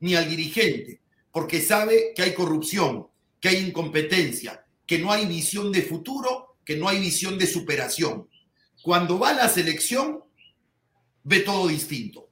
[0.00, 1.00] ni al dirigente,
[1.30, 3.06] porque sabe que hay corrupción,
[3.40, 8.28] que hay incompetencia, que no hay visión de futuro, que no hay visión de superación.
[8.82, 10.20] Cuando va a la selección,
[11.24, 12.28] ve todo distinto,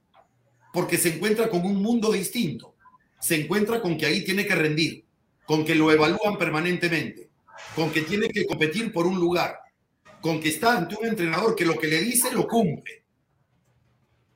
[0.73, 2.75] porque se encuentra con un mundo distinto,
[3.21, 5.05] se encuentra con que ahí tiene que rendir,
[5.47, 7.30] con que lo evalúan permanentemente,
[7.75, 9.59] con que tiene que competir por un lugar,
[10.21, 13.05] con que está ante un entrenador que lo que le dice lo cumple.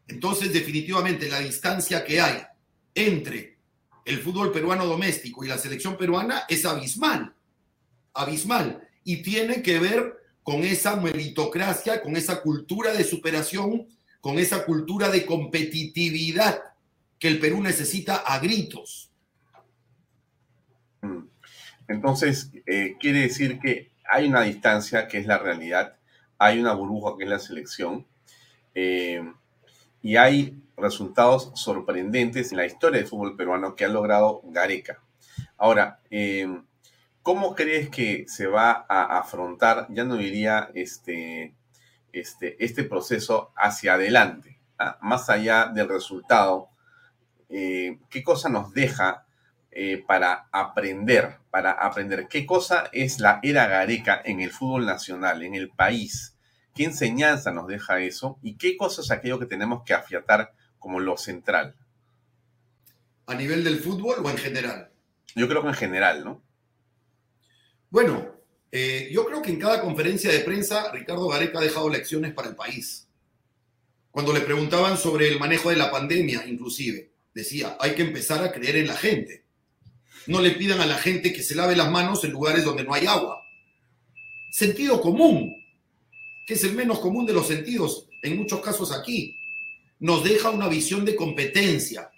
[0.09, 2.43] Entonces, definitivamente, la distancia que hay
[2.95, 3.59] entre
[4.05, 7.35] el fútbol peruano doméstico y la selección peruana es abismal,
[8.13, 13.87] abismal, y tiene que ver con esa meritocracia, con esa cultura de superación,
[14.21, 16.63] con esa cultura de competitividad
[17.19, 19.11] que el Perú necesita a gritos.
[21.01, 21.34] Mm.
[21.89, 25.97] Entonces, eh, quiere decir que hay una distancia que es la realidad,
[26.39, 28.07] hay una burbuja que es la selección,
[28.75, 29.23] eh,
[30.03, 35.01] y hay resultados sorprendentes en la historia del fútbol peruano que ha logrado Gareca.
[35.57, 36.49] Ahora, eh,
[37.23, 41.55] ¿cómo crees que se va a afrontar, ya no diría este,
[42.13, 46.69] este, este proceso hacia adelante, ah, más allá del resultado?
[47.49, 49.24] ¿Qué cosa nos deja
[49.77, 55.43] eh, para aprender, para aprender qué cosa es la era Gareca en el fútbol nacional,
[55.43, 56.37] en el país?
[56.75, 58.39] ¿Qué enseñanza nos deja eso?
[58.41, 61.75] ¿Y qué cosas es aquello que tenemos que afiatar como lo central?
[63.27, 64.93] ¿A nivel del fútbol o en general?
[65.35, 66.43] Yo creo que en general, ¿no?
[67.91, 68.35] Bueno,
[68.71, 72.49] eh, yo creo que en cada conferencia de prensa Ricardo Gareca ha dejado lecciones para
[72.49, 73.09] el país.
[74.13, 78.53] Cuando le preguntaban sobre el manejo de la pandemia, inclusive, decía, hay que empezar a
[78.53, 79.44] creer en la gente.
[80.27, 82.95] No le pidan a la gente que se lave las manos en lugares donde no
[82.95, 83.43] hay agua.
[84.51, 85.55] Sentido común,
[86.47, 89.37] que es el menos común de los sentidos, en muchos casos aquí,
[90.01, 92.11] nos deja una visión de competencia,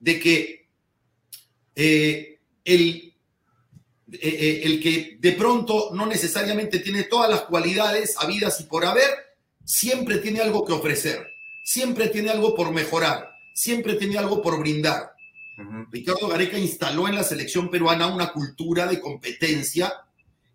[0.00, 0.68] de que
[1.74, 3.14] eh, el,
[4.12, 8.84] eh, eh, el que de pronto no necesariamente tiene todas las cualidades habidas y por
[8.84, 9.10] haber,
[9.64, 11.26] siempre tiene algo que ofrecer,
[11.62, 15.12] siempre tiene algo por mejorar, siempre tiene algo por brindar.
[15.90, 19.92] Ricardo Gareca instaló en la selección peruana una cultura de competencia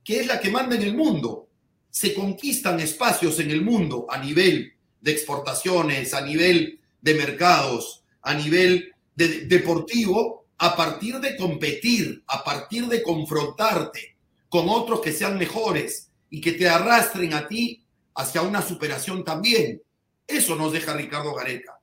[0.03, 1.47] que es la que manda en el mundo
[1.89, 8.34] se conquistan espacios en el mundo a nivel de exportaciones, a nivel de mercados, a
[8.34, 14.15] nivel deportivo, a partir de competir, a partir de confrontarte
[14.49, 17.84] con otros que sean mejores y que te arrastren a ti
[18.15, 19.81] hacia una superación también.
[20.25, 21.80] Eso nos deja Ricardo Gareca.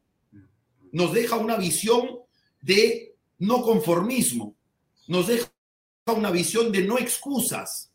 [0.90, 2.18] Nos deja una visión
[2.60, 3.09] de
[3.40, 4.54] no conformismo,
[5.08, 5.50] nos deja
[6.06, 7.92] una visión de no excusas,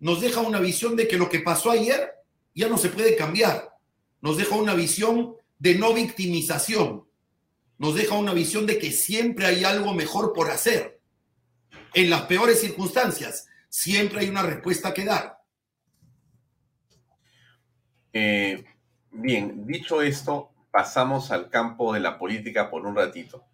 [0.00, 2.10] nos deja una visión de que lo que pasó ayer
[2.54, 3.76] ya no se puede cambiar.
[4.20, 7.04] Nos deja una visión de no victimización.
[7.78, 11.00] Nos deja una visión de que siempre hay algo mejor por hacer.
[11.94, 15.38] En las peores circunstancias, siempre hay una respuesta que dar.
[18.12, 18.64] Eh,
[19.10, 23.44] bien, dicho esto, pasamos al campo de la política por un ratito.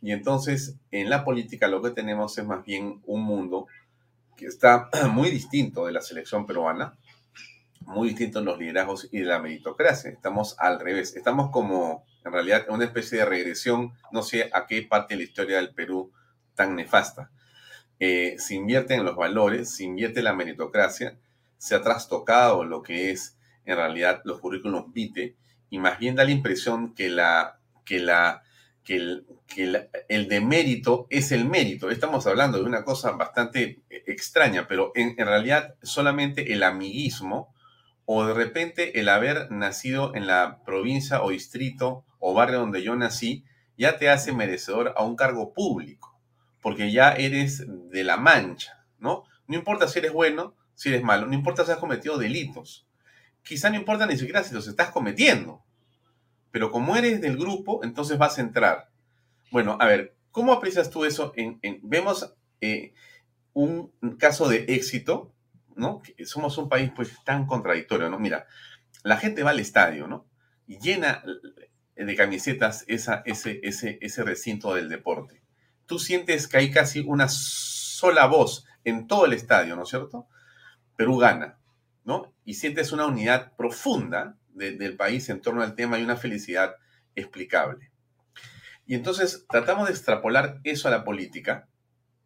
[0.00, 3.66] Y entonces, en la política lo que tenemos es más bien un mundo
[4.36, 6.98] que está muy distinto de la selección peruana,
[7.80, 10.10] muy distinto en los liderazgos y de la meritocracia.
[10.10, 14.82] Estamos al revés, estamos como en realidad una especie de regresión, no sé a qué
[14.82, 16.12] parte de la historia del Perú
[16.54, 17.30] tan nefasta.
[17.98, 21.18] Eh, se invierte en los valores, se invierte en la meritocracia,
[21.58, 25.36] se ha trastocado lo que es en realidad los currículos VITE
[25.70, 28.42] y más bien da la impresión que la, que la
[28.84, 31.90] que, el, que el, demérito es el mérito.
[31.90, 37.54] Estamos hablando de una cosa bastante eh, extraña, pero en, en, realidad solamente el amiguismo
[38.04, 42.96] o de repente el haber nacido en la provincia o distrito o barrio donde yo
[42.96, 43.44] nací
[43.76, 46.20] ya te hace merecedor a un cargo público,
[46.60, 49.24] porque ya eres de la mancha, ¿no?
[49.46, 52.86] No importa si eres bueno, si eres malo, no importa si has cometido delitos.
[53.42, 55.64] Quizá no importa ni siquiera si los estás cometiendo,
[56.52, 58.90] pero como eres del grupo, entonces vas a entrar.
[59.50, 61.32] Bueno, a ver, ¿cómo aprecias tú eso?
[61.82, 62.94] Vemos eh,
[63.54, 65.34] un caso de éxito,
[65.74, 66.02] ¿no?
[66.24, 68.18] somos un país pues tan contradictorio, ¿no?
[68.18, 68.46] Mira,
[69.02, 70.26] la gente va al estadio, ¿no?
[70.66, 71.24] Y llena
[71.96, 75.42] de camisetas esa, ese, ese, ese recinto del deporte.
[75.86, 80.26] Tú sientes que hay casi una sola voz en todo el estadio, ¿no es cierto?
[80.96, 81.58] Perú gana,
[82.04, 82.32] ¿no?
[82.44, 86.76] Y sientes una unidad profunda del país en torno al tema y una felicidad
[87.14, 87.90] explicable.
[88.86, 91.68] Y entonces tratamos de extrapolar eso a la política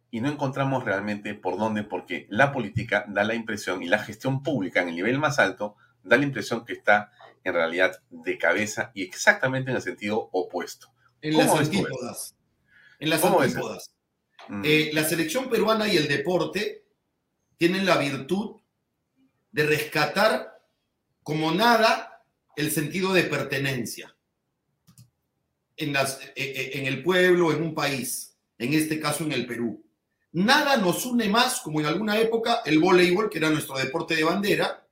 [0.09, 4.41] y no encontramos realmente por dónde, porque la política da la impresión y la gestión
[4.41, 7.11] pública en el nivel más alto da la impresión que está
[7.43, 10.91] en realidad de cabeza y exactamente en el sentido opuesto.
[11.21, 12.35] En las antípodas.
[12.99, 13.93] En las ¿Cómo ves antípodas.
[14.47, 14.61] Mm.
[14.65, 16.85] Eh, la selección peruana y el deporte
[17.57, 18.61] tienen la virtud
[19.51, 20.61] de rescatar
[21.23, 22.16] como nada
[22.57, 24.13] el sentido de pertenencia
[25.77, 29.45] en, las- eh, eh, en el pueblo, en un país, en este caso en el
[29.45, 29.83] Perú.
[30.33, 34.23] Nada nos une más, como en alguna época, el voleibol, que era nuestro deporte de
[34.23, 34.85] bandera,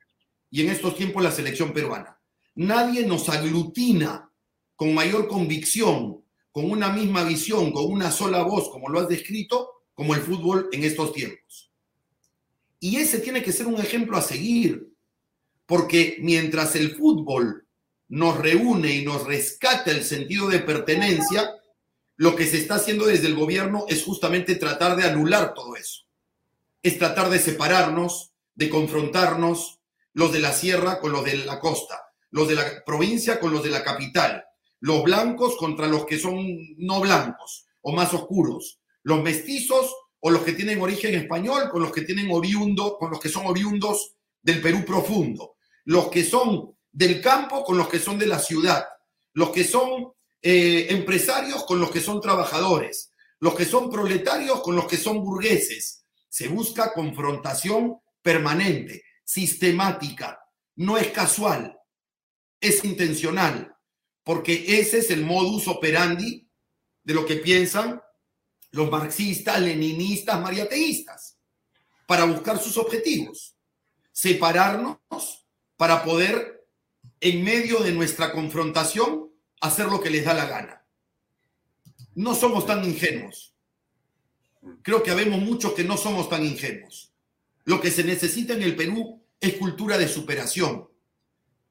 [0.49, 2.19] y en estos tiempos la selección peruana.
[2.55, 4.31] Nadie nos aglutina
[4.75, 9.83] con mayor convicción, con una misma visión, con una sola voz, como lo has descrito,
[9.93, 11.71] como el fútbol en estos tiempos.
[12.79, 14.87] Y ese tiene que ser un ejemplo a seguir,
[15.65, 17.67] porque mientras el fútbol
[18.07, 21.55] nos reúne y nos rescata el sentido de pertenencia,
[22.17, 26.03] lo que se está haciendo desde el gobierno es justamente tratar de anular todo eso.
[26.81, 29.79] Es tratar de separarnos, de confrontarnos,
[30.13, 33.63] los de la sierra con los de la costa, los de la provincia con los
[33.63, 34.45] de la capital,
[34.79, 36.45] los blancos contra los que son
[36.77, 41.91] no blancos o más oscuros, los mestizos o los que tienen origen español con los
[41.91, 45.55] que tienen oriundo, con los que son oriundos del Perú profundo,
[45.85, 48.85] los que son del campo con los que son de la ciudad,
[49.33, 54.75] los que son eh, empresarios con los que son trabajadores, los que son proletarios con
[54.75, 56.05] los que son burgueses.
[56.29, 60.39] Se busca confrontación permanente, sistemática,
[60.77, 61.77] no es casual,
[62.59, 63.75] es intencional,
[64.23, 66.49] porque ese es el modus operandi
[67.03, 68.01] de lo que piensan
[68.71, 71.37] los marxistas, leninistas, mariateístas,
[72.07, 73.55] para buscar sus objetivos,
[74.11, 75.44] separarnos
[75.77, 76.65] para poder,
[77.19, 79.30] en medio de nuestra confrontación,
[79.61, 80.85] hacer lo que les da la gana.
[82.15, 83.53] No somos tan ingenuos.
[84.81, 87.11] Creo que habemos muchos que no somos tan ingenuos.
[87.65, 90.88] Lo que se necesita en el Perú es cultura de superación.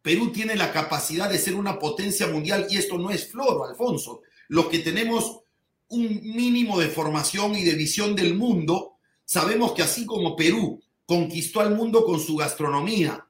[0.02, 4.20] Perú tiene la capacidad de ser una potencia mundial y esto no es floro, Alfonso.
[4.48, 5.40] Los que tenemos
[5.88, 11.60] un mínimo de formación y de visión del mundo, sabemos que así como Perú conquistó
[11.60, 13.26] al mundo con su gastronomía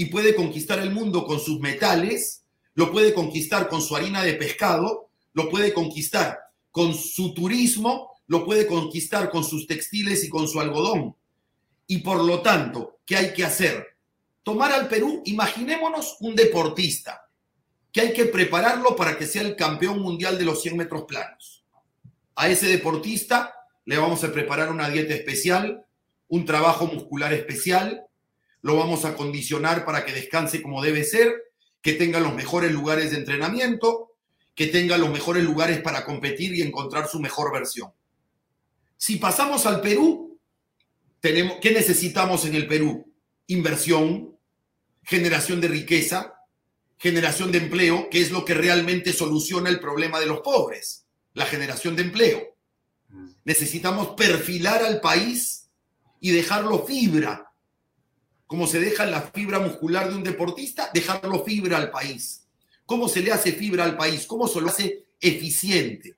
[0.00, 2.44] y puede conquistar el mundo con sus metales,
[2.74, 6.38] lo puede conquistar con su harina de pescado, lo puede conquistar
[6.70, 11.16] con su turismo, lo puede conquistar con sus textiles y con su algodón.
[11.88, 13.88] Y por lo tanto, ¿qué hay que hacer?
[14.44, 17.28] Tomar al Perú, imaginémonos un deportista,
[17.90, 21.64] que hay que prepararlo para que sea el campeón mundial de los 100 metros planos.
[22.36, 23.52] A ese deportista
[23.84, 25.84] le vamos a preparar una dieta especial,
[26.28, 28.07] un trabajo muscular especial,
[28.62, 31.32] lo vamos a condicionar para que descanse como debe ser,
[31.80, 34.12] que tenga los mejores lugares de entrenamiento,
[34.54, 37.92] que tenga los mejores lugares para competir y encontrar su mejor versión.
[38.96, 40.38] Si pasamos al Perú,
[41.20, 43.12] tenemos, ¿qué necesitamos en el Perú?
[43.46, 44.36] Inversión,
[45.04, 46.34] generación de riqueza,
[46.98, 51.46] generación de empleo, que es lo que realmente soluciona el problema de los pobres, la
[51.46, 52.42] generación de empleo.
[53.44, 55.70] Necesitamos perfilar al país
[56.20, 57.47] y dejarlo fibra,
[58.48, 62.46] como se deja la fibra muscular de un deportista, dejarlo fibra al país.
[62.86, 64.26] ¿Cómo se le hace fibra al país?
[64.26, 66.16] ¿Cómo se lo hace eficiente?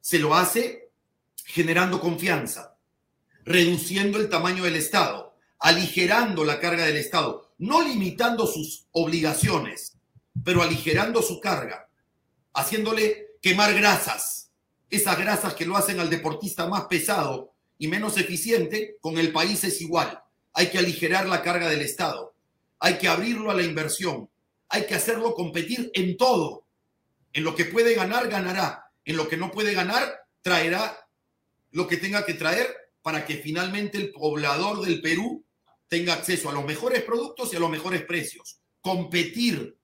[0.00, 0.92] Se lo hace
[1.44, 2.76] generando confianza,
[3.44, 9.98] reduciendo el tamaño del Estado, aligerando la carga del Estado, no limitando sus obligaciones,
[10.44, 11.88] pero aligerando su carga,
[12.54, 14.52] haciéndole quemar grasas,
[14.88, 19.64] esas grasas que lo hacen al deportista más pesado y menos eficiente, con el país
[19.64, 20.22] es igual.
[20.54, 22.34] Hay que aligerar la carga del Estado,
[22.78, 24.28] hay que abrirlo a la inversión,
[24.68, 26.66] hay que hacerlo competir en todo.
[27.32, 28.90] En lo que puede ganar, ganará.
[29.04, 30.98] En lo que no puede ganar, traerá
[31.70, 35.44] lo que tenga que traer para que finalmente el poblador del Perú
[35.88, 38.60] tenga acceso a los mejores productos y a los mejores precios.
[38.80, 39.76] Competir.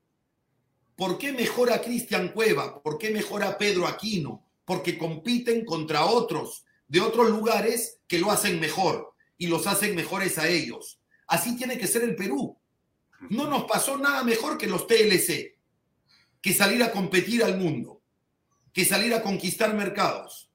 [0.96, 2.82] ¿Por qué mejora Cristian Cueva?
[2.82, 4.44] ¿Por qué mejora Pedro Aquino?
[4.64, 10.36] Porque compiten contra otros de otros lugares que lo hacen mejor y los hacen mejores
[10.38, 11.00] a ellos.
[11.26, 12.58] Así tiene que ser el Perú.
[13.30, 15.56] No nos pasó nada mejor que los TLC,
[16.40, 18.02] que salir a competir al mundo,
[18.72, 20.50] que salir a conquistar mercados.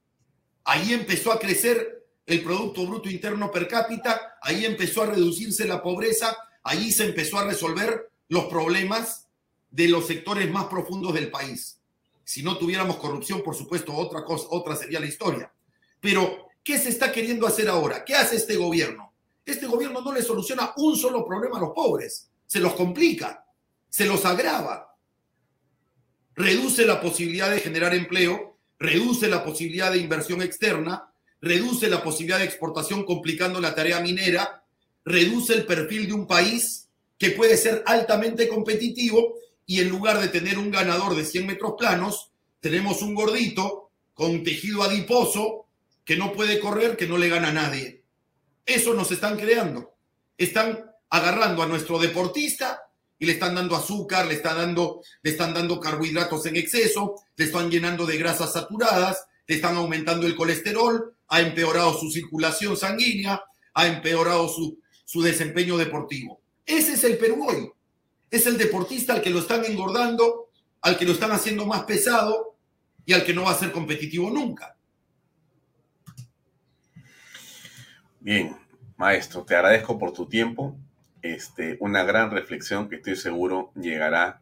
[0.63, 5.81] Ahí empezó a crecer el Producto Bruto Interno per cápita, ahí empezó a reducirse la
[5.81, 9.27] pobreza, ahí se empezó a resolver los problemas
[9.69, 11.79] de los sectores más profundos del país.
[12.23, 15.51] Si no tuviéramos corrupción, por supuesto, otra cosa, otra sería la historia.
[15.99, 18.03] Pero, ¿qué se está queriendo hacer ahora?
[18.05, 19.13] ¿Qué hace este gobierno?
[19.45, 23.45] Este gobierno no le soluciona un solo problema a los pobres, se los complica,
[23.89, 24.95] se los agrava,
[26.35, 31.11] reduce la posibilidad de generar empleo, reduce la posibilidad de inversión externa,
[31.41, 34.63] reduce la posibilidad de exportación complicando la tarea minera,
[35.03, 36.87] reduce el perfil de un país
[37.17, 39.35] que puede ser altamente competitivo
[39.65, 42.31] y en lugar de tener un ganador de 100 metros planos,
[42.61, 45.62] tenemos un gordito con tejido adiposo
[46.05, 48.03] que no puede correr, que no le gana a nadie.
[48.65, 49.95] Eso nos están creando.
[50.37, 52.81] Están agarrando a nuestro deportista
[53.19, 57.45] y le están dando azúcar, le están dando, le están dando carbohidratos en exceso, le
[57.45, 63.41] están llenando de grasas saturadas, le están aumentando el colesterol, ha empeorado su circulación sanguínea,
[63.73, 66.41] ha empeorado su, su desempeño deportivo.
[66.65, 67.69] Ese es el Perú hoy.
[68.29, 70.49] Es el deportista al que lo están engordando,
[70.81, 72.55] al que lo están haciendo más pesado
[73.05, 74.75] y al que no va a ser competitivo nunca.
[78.23, 78.55] Bien,
[78.95, 80.77] maestro, te agradezco por tu tiempo.
[81.21, 84.41] Este, una gran reflexión que estoy seguro llegará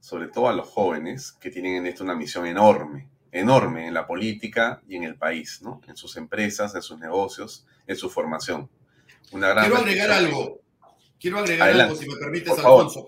[0.00, 4.06] sobre todo a los jóvenes que tienen en esto una misión enorme, enorme en la
[4.06, 5.82] política y en el país, ¿no?
[5.86, 8.70] En sus empresas, en sus negocios, en su formación.
[9.32, 10.60] Una gran Quiero agregar algo.
[11.20, 12.58] Quiero agregar Adelante, algo, si me permites, por.
[12.60, 13.06] Alfonso,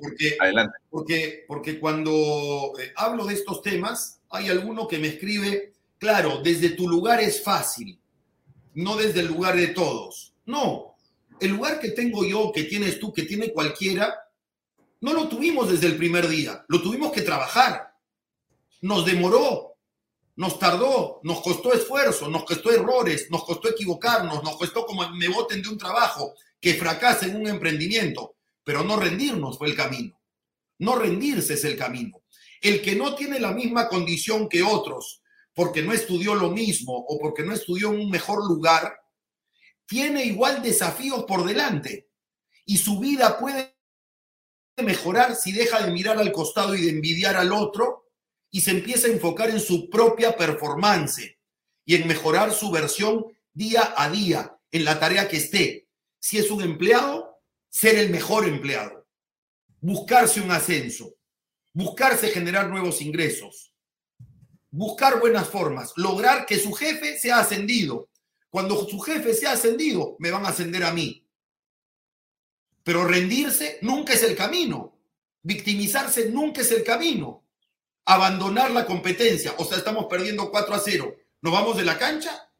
[0.90, 6.68] porque, porque cuando eh, hablo de estos temas, hay alguno que me escribe, claro, desde
[6.68, 7.98] tu lugar es fácil,
[8.74, 10.34] no desde el lugar de todos.
[10.46, 10.96] No,
[11.40, 14.14] el lugar que tengo yo, que tienes tú, que tiene cualquiera,
[15.00, 17.94] no lo tuvimos desde el primer día, lo tuvimos que trabajar.
[18.80, 19.76] Nos demoró,
[20.36, 25.28] nos tardó, nos costó esfuerzo, nos costó errores, nos costó equivocarnos, nos costó como me
[25.28, 30.20] voten de un trabajo, que fracase un emprendimiento, pero no rendirnos fue el camino.
[30.78, 32.22] No rendirse es el camino.
[32.60, 35.21] El que no tiene la misma condición que otros,
[35.54, 38.92] porque no estudió lo mismo o porque no estudió en un mejor lugar,
[39.86, 42.08] tiene igual desafíos por delante.
[42.64, 43.76] Y su vida puede
[44.82, 48.10] mejorar si deja de mirar al costado y de envidiar al otro
[48.50, 51.38] y se empieza a enfocar en su propia performance
[51.84, 55.88] y en mejorar su versión día a día en la tarea que esté.
[56.18, 59.06] Si es un empleado, ser el mejor empleado,
[59.80, 61.14] buscarse un ascenso,
[61.72, 63.71] buscarse generar nuevos ingresos,
[64.72, 68.08] buscar buenas formas, lograr que su jefe sea ascendido.
[68.50, 71.26] Cuando su jefe sea ascendido, me van a ascender a mí.
[72.82, 74.98] Pero rendirse nunca es el camino.
[75.42, 77.44] Victimizarse nunca es el camino.
[78.04, 79.54] Abandonar la competencia.
[79.58, 81.16] O sea, estamos perdiendo 4 a 0.
[81.42, 82.50] ¿Nos vamos de la cancha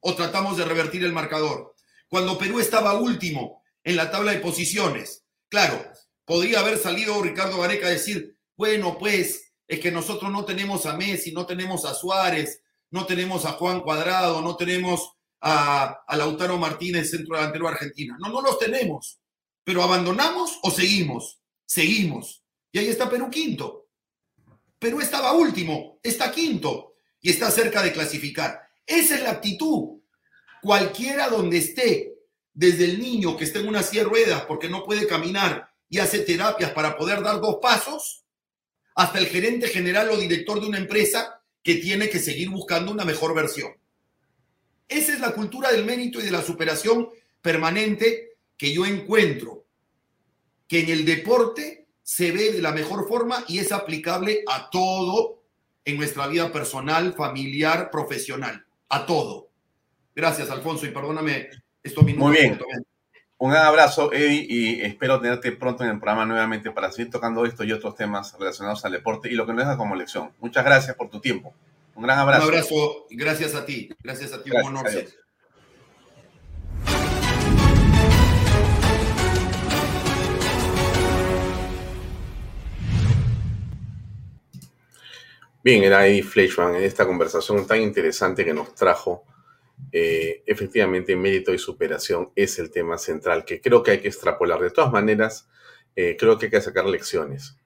[0.00, 1.74] o tratamos de revertir el marcador?
[2.08, 5.84] Cuando Perú estaba último en la tabla de posiciones, claro,
[6.24, 10.96] podría haber salido Ricardo Gareca a decir, bueno, pues es que nosotros no tenemos a
[10.96, 16.58] Messi, no tenemos a Suárez, no tenemos a Juan Cuadrado, no tenemos a, a Lautaro
[16.58, 18.16] Martínez, centro delantero argentino.
[18.18, 19.18] No, no los tenemos.
[19.64, 21.40] Pero abandonamos o seguimos.
[21.64, 22.44] Seguimos.
[22.70, 23.88] Y ahí está Perú quinto.
[24.78, 28.60] Perú estaba último, está quinto y está cerca de clasificar.
[28.84, 30.00] Esa es la actitud.
[30.62, 32.14] Cualquiera donde esté,
[32.52, 36.20] desde el niño que está en una silla ruedas porque no puede caminar y hace
[36.20, 38.25] terapias para poder dar dos pasos,
[38.96, 43.04] hasta el gerente general o director de una empresa que tiene que seguir buscando una
[43.04, 43.72] mejor versión.
[44.88, 47.08] Esa es la cultura del mérito y de la superación
[47.42, 49.66] permanente que yo encuentro,
[50.66, 55.42] que en el deporte se ve de la mejor forma y es aplicable a todo
[55.84, 59.50] en nuestra vida personal, familiar, profesional, a todo.
[60.14, 61.50] Gracias, Alfonso, y perdóname
[61.82, 62.28] estos minutos.
[62.28, 62.58] Muy bien.
[63.38, 67.44] Un gran abrazo, Eddie, y espero tenerte pronto en el programa nuevamente para seguir tocando
[67.44, 70.32] esto y otros temas relacionados al deporte y lo que nos deja como lección.
[70.40, 71.52] Muchas gracias por tu tiempo.
[71.94, 72.44] Un gran abrazo.
[72.46, 73.90] Un abrazo gracias a ti.
[74.02, 74.88] Gracias a ti, Gracias, un honor.
[74.88, 75.14] adiós.
[85.62, 89.24] Bien, era Eddie Fleischman en esta conversación tan interesante que nos trajo.
[89.98, 94.60] Eh, efectivamente, mérito y superación es el tema central que creo que hay que extrapolar.
[94.60, 95.48] De todas maneras,
[95.94, 97.56] eh, creo que hay que sacar lecciones.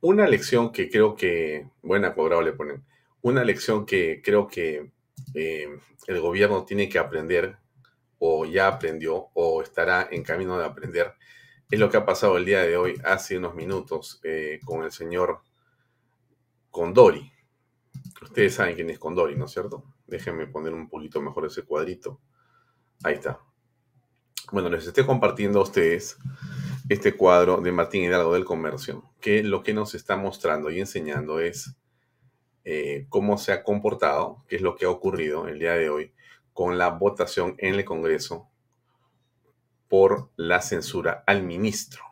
[0.00, 2.86] Una lección que creo que, buena cuadrado le ponen,
[3.20, 4.92] una lección que creo que
[5.34, 5.68] eh,
[6.06, 7.58] el gobierno tiene que aprender
[8.18, 11.16] o ya aprendió o estará en camino de aprender
[11.70, 14.22] es lo que ha pasado el día de hoy, hace unos minutos,
[14.64, 15.42] con el señor
[16.70, 17.30] Condori.
[18.22, 19.84] Ustedes saben quién es Condori, ¿no es cierto?
[20.08, 22.20] Déjenme poner un poquito mejor ese cuadrito.
[23.04, 23.40] Ahí está.
[24.50, 26.16] Bueno, les estoy compartiendo a ustedes
[26.88, 31.38] este cuadro de Martín Hidalgo del Comercio, que lo que nos está mostrando y enseñando
[31.38, 31.76] es
[32.64, 36.14] eh, cómo se ha comportado, qué es lo que ha ocurrido el día de hoy
[36.54, 38.48] con la votación en el Congreso
[39.88, 42.02] por la censura al ministro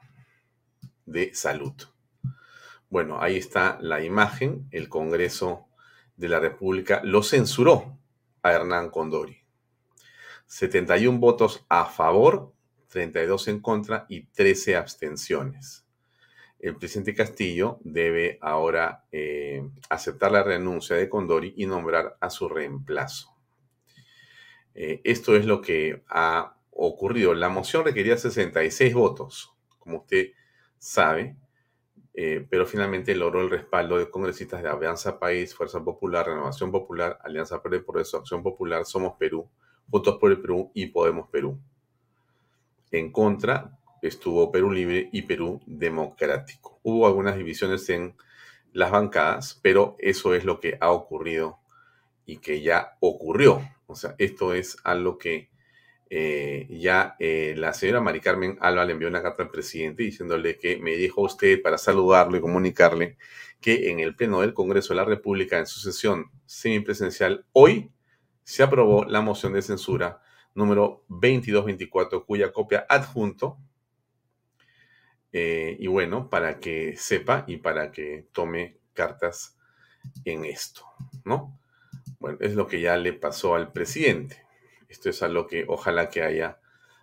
[1.07, 1.75] de Salud.
[2.91, 4.69] Bueno, ahí está la imagen.
[4.71, 5.66] El Congreso
[6.17, 7.99] de la República lo censuró
[8.43, 9.39] a Hernán Condori.
[10.47, 12.53] 71 votos a favor,
[12.89, 15.85] 32 en contra y 13 abstenciones.
[16.59, 22.49] El presidente Castillo debe ahora eh, aceptar la renuncia de Condori y nombrar a su
[22.49, 23.37] reemplazo.
[24.75, 27.35] Eh, esto es lo que ha ocurrido.
[27.35, 30.33] La moción requería 66 votos, como usted
[30.79, 31.37] sabe,
[32.19, 37.19] eh, pero finalmente logró el respaldo de congresistas de Avanza País, Fuerza Popular, Renovación Popular,
[37.23, 37.85] Alianza por el
[38.15, 39.47] Acción Popular, Somos Perú,
[39.87, 41.61] Votos por el Perú y Podemos Perú.
[42.91, 46.81] En contra estuvo Perú Libre y Perú Democrático.
[46.83, 48.17] Hubo algunas divisiones en
[48.73, 51.59] las bancadas, pero eso es lo que ha ocurrido
[52.25, 53.61] y que ya ocurrió.
[53.87, 55.51] O sea, esto es algo que
[56.09, 60.57] eh, ya eh, la señora Mari Carmen Alba le envió una carta al presidente diciéndole
[60.57, 63.17] que me dijo usted para saludarlo y comunicarle
[63.61, 67.91] que en el Pleno del Congreso de la República, en su sesión semipresencial, hoy
[68.45, 70.23] se aprobó la moción de censura
[70.55, 73.59] número 2224, cuya copia adjunto.
[75.33, 79.59] Eh, y bueno, para que sepa y para que tome cartas
[80.25, 80.83] en esto,
[81.25, 81.59] ¿no?
[82.21, 84.46] Bueno, es lo que ya le pasó al presidente.
[84.97, 86.59] Esto es algo que ojalá que haya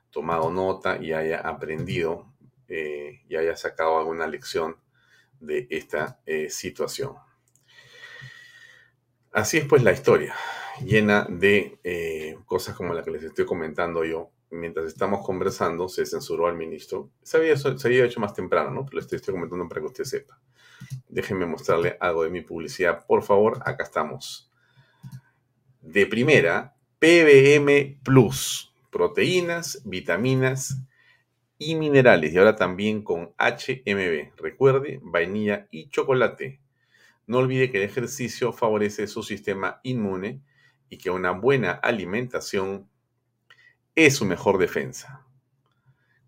[0.10, 2.26] tomado nota y haya aprendido
[2.68, 4.78] eh, y haya sacado alguna lección
[5.40, 7.14] de esta eh, situación.
[9.32, 10.34] Así es pues la historia,
[10.84, 14.32] llena de eh, cosas como la que les estoy comentando yo.
[14.50, 17.12] Mientras estamos conversando, se censuró al ministro.
[17.22, 18.86] Se había, se había hecho más temprano, ¿no?
[18.86, 20.40] Pero les estoy comentando para que usted sepa.
[21.08, 23.06] Déjenme mostrarle algo de mi publicidad.
[23.06, 24.52] Por favor, acá estamos.
[25.80, 26.73] De primera,
[27.04, 30.78] PBM Plus, proteínas, vitaminas
[31.58, 32.32] y minerales.
[32.32, 34.38] Y ahora también con HMB.
[34.38, 36.62] Recuerde, vainilla y chocolate.
[37.28, 40.40] No olvide que el ejercicio favorece su sistema inmune
[40.88, 42.88] y que una buena alimentación
[43.96, 45.28] es su mejor defensa.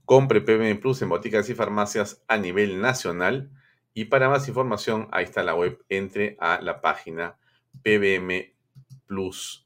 [0.04, 3.50] Compre PBM Plus en boticas y farmacias a nivel nacional
[3.94, 5.82] y para más información ahí está la web.
[5.88, 7.38] Entre a la página
[7.82, 9.65] pbmplus.com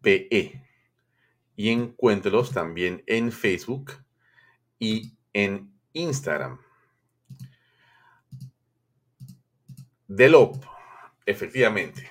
[0.00, 0.60] pe
[1.56, 3.92] y encuéntrelos también en Facebook
[4.78, 6.58] y en Instagram.
[10.08, 10.64] Delop,
[11.26, 12.10] efectivamente.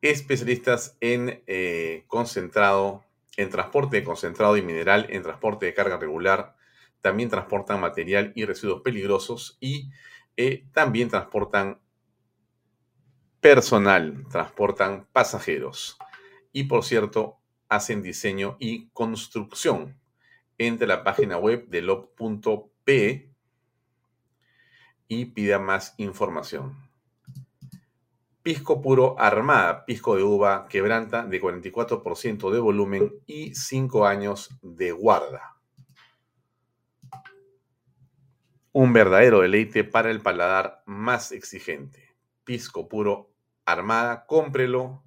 [0.00, 3.04] Especialistas en eh, concentrado,
[3.36, 6.56] en transporte de concentrado y mineral, en transporte de carga regular,
[7.00, 9.90] también transportan material y residuos peligrosos y
[10.36, 11.80] eh, también transportan
[13.44, 15.98] personal, transportan pasajeros
[16.50, 17.36] y por cierto
[17.68, 20.00] hacen diseño y construcción.
[20.56, 23.30] Entre la página web de lob.p
[25.08, 26.88] y pida más información.
[28.42, 34.92] Pisco puro armada, pisco de uva quebranta de 44% de volumen y 5 años de
[34.92, 35.58] guarda.
[38.72, 42.16] Un verdadero deleite para el paladar más exigente.
[42.44, 43.33] Pisco puro
[43.64, 45.02] Armada, cómprelo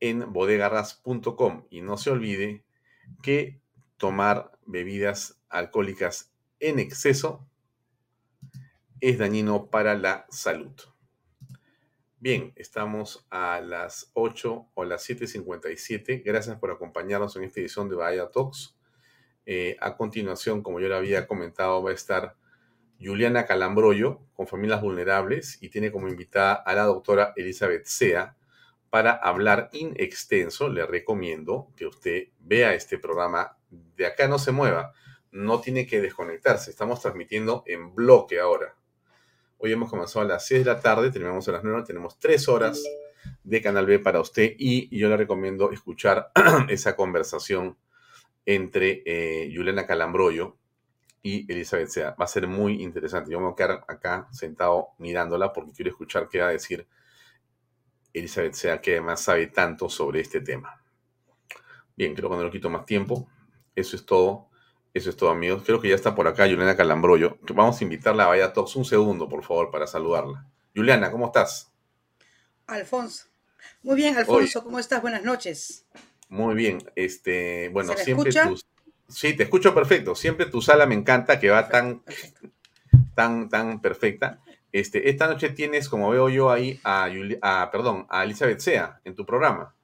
[0.00, 2.64] en bodegarras.com y no se olvide
[3.22, 3.60] que
[3.96, 7.46] tomar bebidas alcohólicas en exceso
[9.00, 10.72] es dañino para la salud.
[12.18, 16.22] Bien, estamos a las 8 o las 7.57.
[16.24, 18.76] Gracias por acompañarnos en esta edición de Bahía Talks.
[19.44, 22.36] Eh, a continuación, como yo le había comentado, va a estar
[23.02, 28.36] Juliana Calambroyo con familias vulnerables y tiene como invitada a la doctora Elizabeth Sea
[28.90, 30.68] para hablar in extenso.
[30.68, 33.56] Le recomiendo que usted vea este programa.
[33.70, 34.92] De acá no se mueva,
[35.30, 36.70] no tiene que desconectarse.
[36.70, 38.74] Estamos transmitiendo en bloque ahora.
[39.58, 42.48] Hoy hemos comenzado a las 6 de la tarde, terminamos a las 9, tenemos 3
[42.48, 42.82] horas
[43.44, 46.32] de Canal B para usted y yo le recomiendo escuchar
[46.68, 47.76] esa conversación
[48.44, 50.56] entre eh, Juliana Calambroyo
[51.22, 52.16] y Elizabeth Sea.
[52.20, 53.30] Va a ser muy interesante.
[53.30, 56.86] Yo me voy a quedar acá sentado mirándola porque quiero escuchar qué va a decir
[58.12, 60.82] Elizabeth Sea, que además sabe tanto sobre este tema.
[61.96, 63.28] Bien, creo que no lo quito más tiempo.
[63.74, 64.48] Eso es todo.
[64.94, 65.62] Eso es todo, amigos.
[65.64, 67.38] Creo que ya está por acá Juliana Calambroyo.
[67.54, 70.46] Vamos a invitarla a Vaya todos un segundo, por favor, para saludarla.
[70.74, 71.72] Juliana, ¿cómo estás?
[72.66, 73.26] Alfonso.
[73.82, 75.00] Muy bien, Alfonso, ¿cómo estás?
[75.00, 75.86] Buenas noches.
[76.28, 76.78] Muy bien.
[76.94, 78.66] Este, bueno, siempre tus,
[79.08, 80.14] Sí, te escucho perfecto.
[80.14, 82.02] Siempre tu sala me encanta, que va tan,
[83.14, 84.40] tan, tan perfecta.
[84.72, 89.26] Este, esta noche tienes, como veo yo ahí, a, perdón, a Elizabeth Sea en tu
[89.26, 89.74] programa.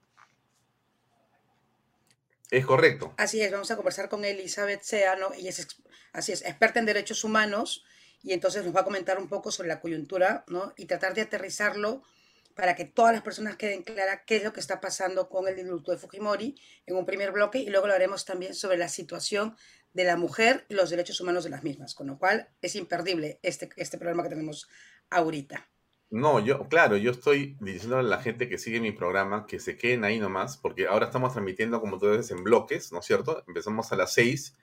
[2.51, 3.13] Es correcto.
[3.19, 5.33] Así es, vamos a conversar con Elizabeth Sea, ¿no?
[5.35, 5.69] Ella es,
[6.13, 7.85] así es, experta en derechos humanos
[8.23, 10.73] y entonces nos va a comentar un poco sobre la coyuntura, ¿no?
[10.79, 12.03] Y tratar de aterrizarlo
[12.59, 15.61] para que todas las personas queden claras qué es lo que está pasando con el
[15.61, 16.57] indulto de Fujimori
[16.87, 19.57] en un primer bloque y luego lo haremos también sobre la situación
[19.93, 23.39] de la mujer y los derechos humanos de las mismas, con lo cual es imperdible
[23.45, 24.69] este, este programa que tenemos
[25.09, 25.69] ahorita.
[26.11, 29.77] No, yo, claro, yo estoy diciendo a la gente que sigue mi programa que se
[29.77, 33.45] queden ahí nomás, porque ahora estamos transmitiendo, como tú dices, en bloques, ¿no es cierto?
[33.47, 34.57] Empezamos a las 6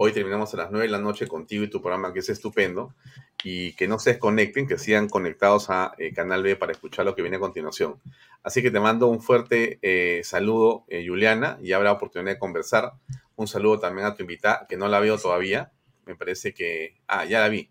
[0.00, 2.94] Hoy terminamos a las 9 de la noche contigo y tu programa, que es estupendo.
[3.42, 7.16] Y que no se desconecten, que sigan conectados a eh, Canal B para escuchar lo
[7.16, 8.00] que viene a continuación.
[8.44, 12.92] Así que te mando un fuerte eh, saludo, eh, Juliana, y habrá oportunidad de conversar.
[13.34, 15.72] Un saludo también a tu invitada, que no la veo todavía.
[16.06, 17.00] Me parece que.
[17.08, 17.68] Ah, ya la vi,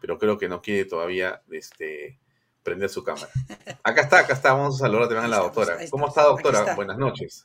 [0.00, 2.18] pero creo que no quiere todavía este,
[2.64, 3.28] prender su cámara.
[3.84, 4.52] Acá está, acá está.
[4.52, 5.78] Vamos a saludar también a la doctora.
[5.92, 6.74] ¿Cómo está, doctora?
[6.74, 7.44] Buenas noches.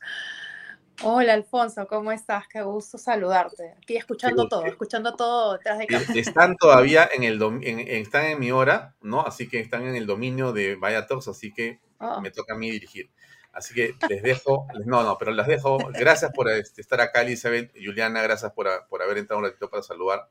[1.02, 2.46] Hola Alfonso, ¿cómo estás?
[2.46, 3.74] Qué gusto saludarte.
[3.82, 6.12] Aquí escuchando todo, escuchando todo detrás de cámara.
[6.14, 9.22] Están todavía en el en, están en mi hora, ¿no?
[9.22, 12.20] Así que están en el dominio de Vaya Talks, así que oh.
[12.20, 13.10] me toca a mí dirigir.
[13.52, 15.78] Así que les dejo, no, no, pero las dejo.
[15.92, 19.82] Gracias por este, estar acá, Elizabeth, Juliana, gracias por, por haber entrado un ratito para
[19.82, 20.28] saludar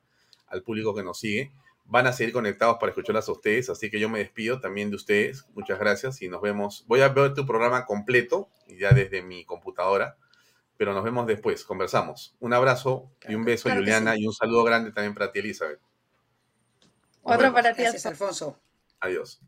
[0.48, 1.52] al público que nos sigue.
[1.85, 4.95] Van a seguir conectados para escucharlas a ustedes, así que yo me despido también de
[4.95, 5.45] ustedes.
[5.53, 6.85] Muchas gracias y nos vemos.
[6.88, 10.18] Voy a ver tu programa completo, ya desde mi computadora
[10.78, 12.36] pero nos vemos después, conversamos.
[12.40, 15.80] Un abrazo y un beso, Juliana, y un saludo grande también para ti, Elizabeth.
[17.22, 18.60] Otro para ti, Alfonso.
[19.00, 19.41] Adiós.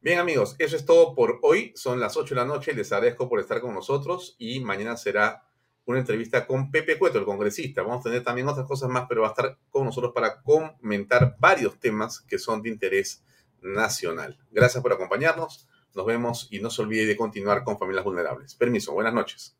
[0.00, 1.72] Bien, amigos, eso es todo por hoy.
[1.74, 2.72] Son las 8 de la noche.
[2.72, 5.42] Les agradezco por estar con nosotros y mañana será
[5.86, 7.82] una entrevista con Pepe Cueto, el congresista.
[7.82, 11.36] Vamos a tener también otras cosas más, pero va a estar con nosotros para comentar
[11.38, 13.24] varios temas que son de interés
[13.60, 14.38] nacional.
[14.52, 15.68] Gracias por acompañarnos.
[15.94, 18.54] Nos vemos y no se olvide de continuar con Familias Vulnerables.
[18.54, 19.58] Permiso, buenas noches.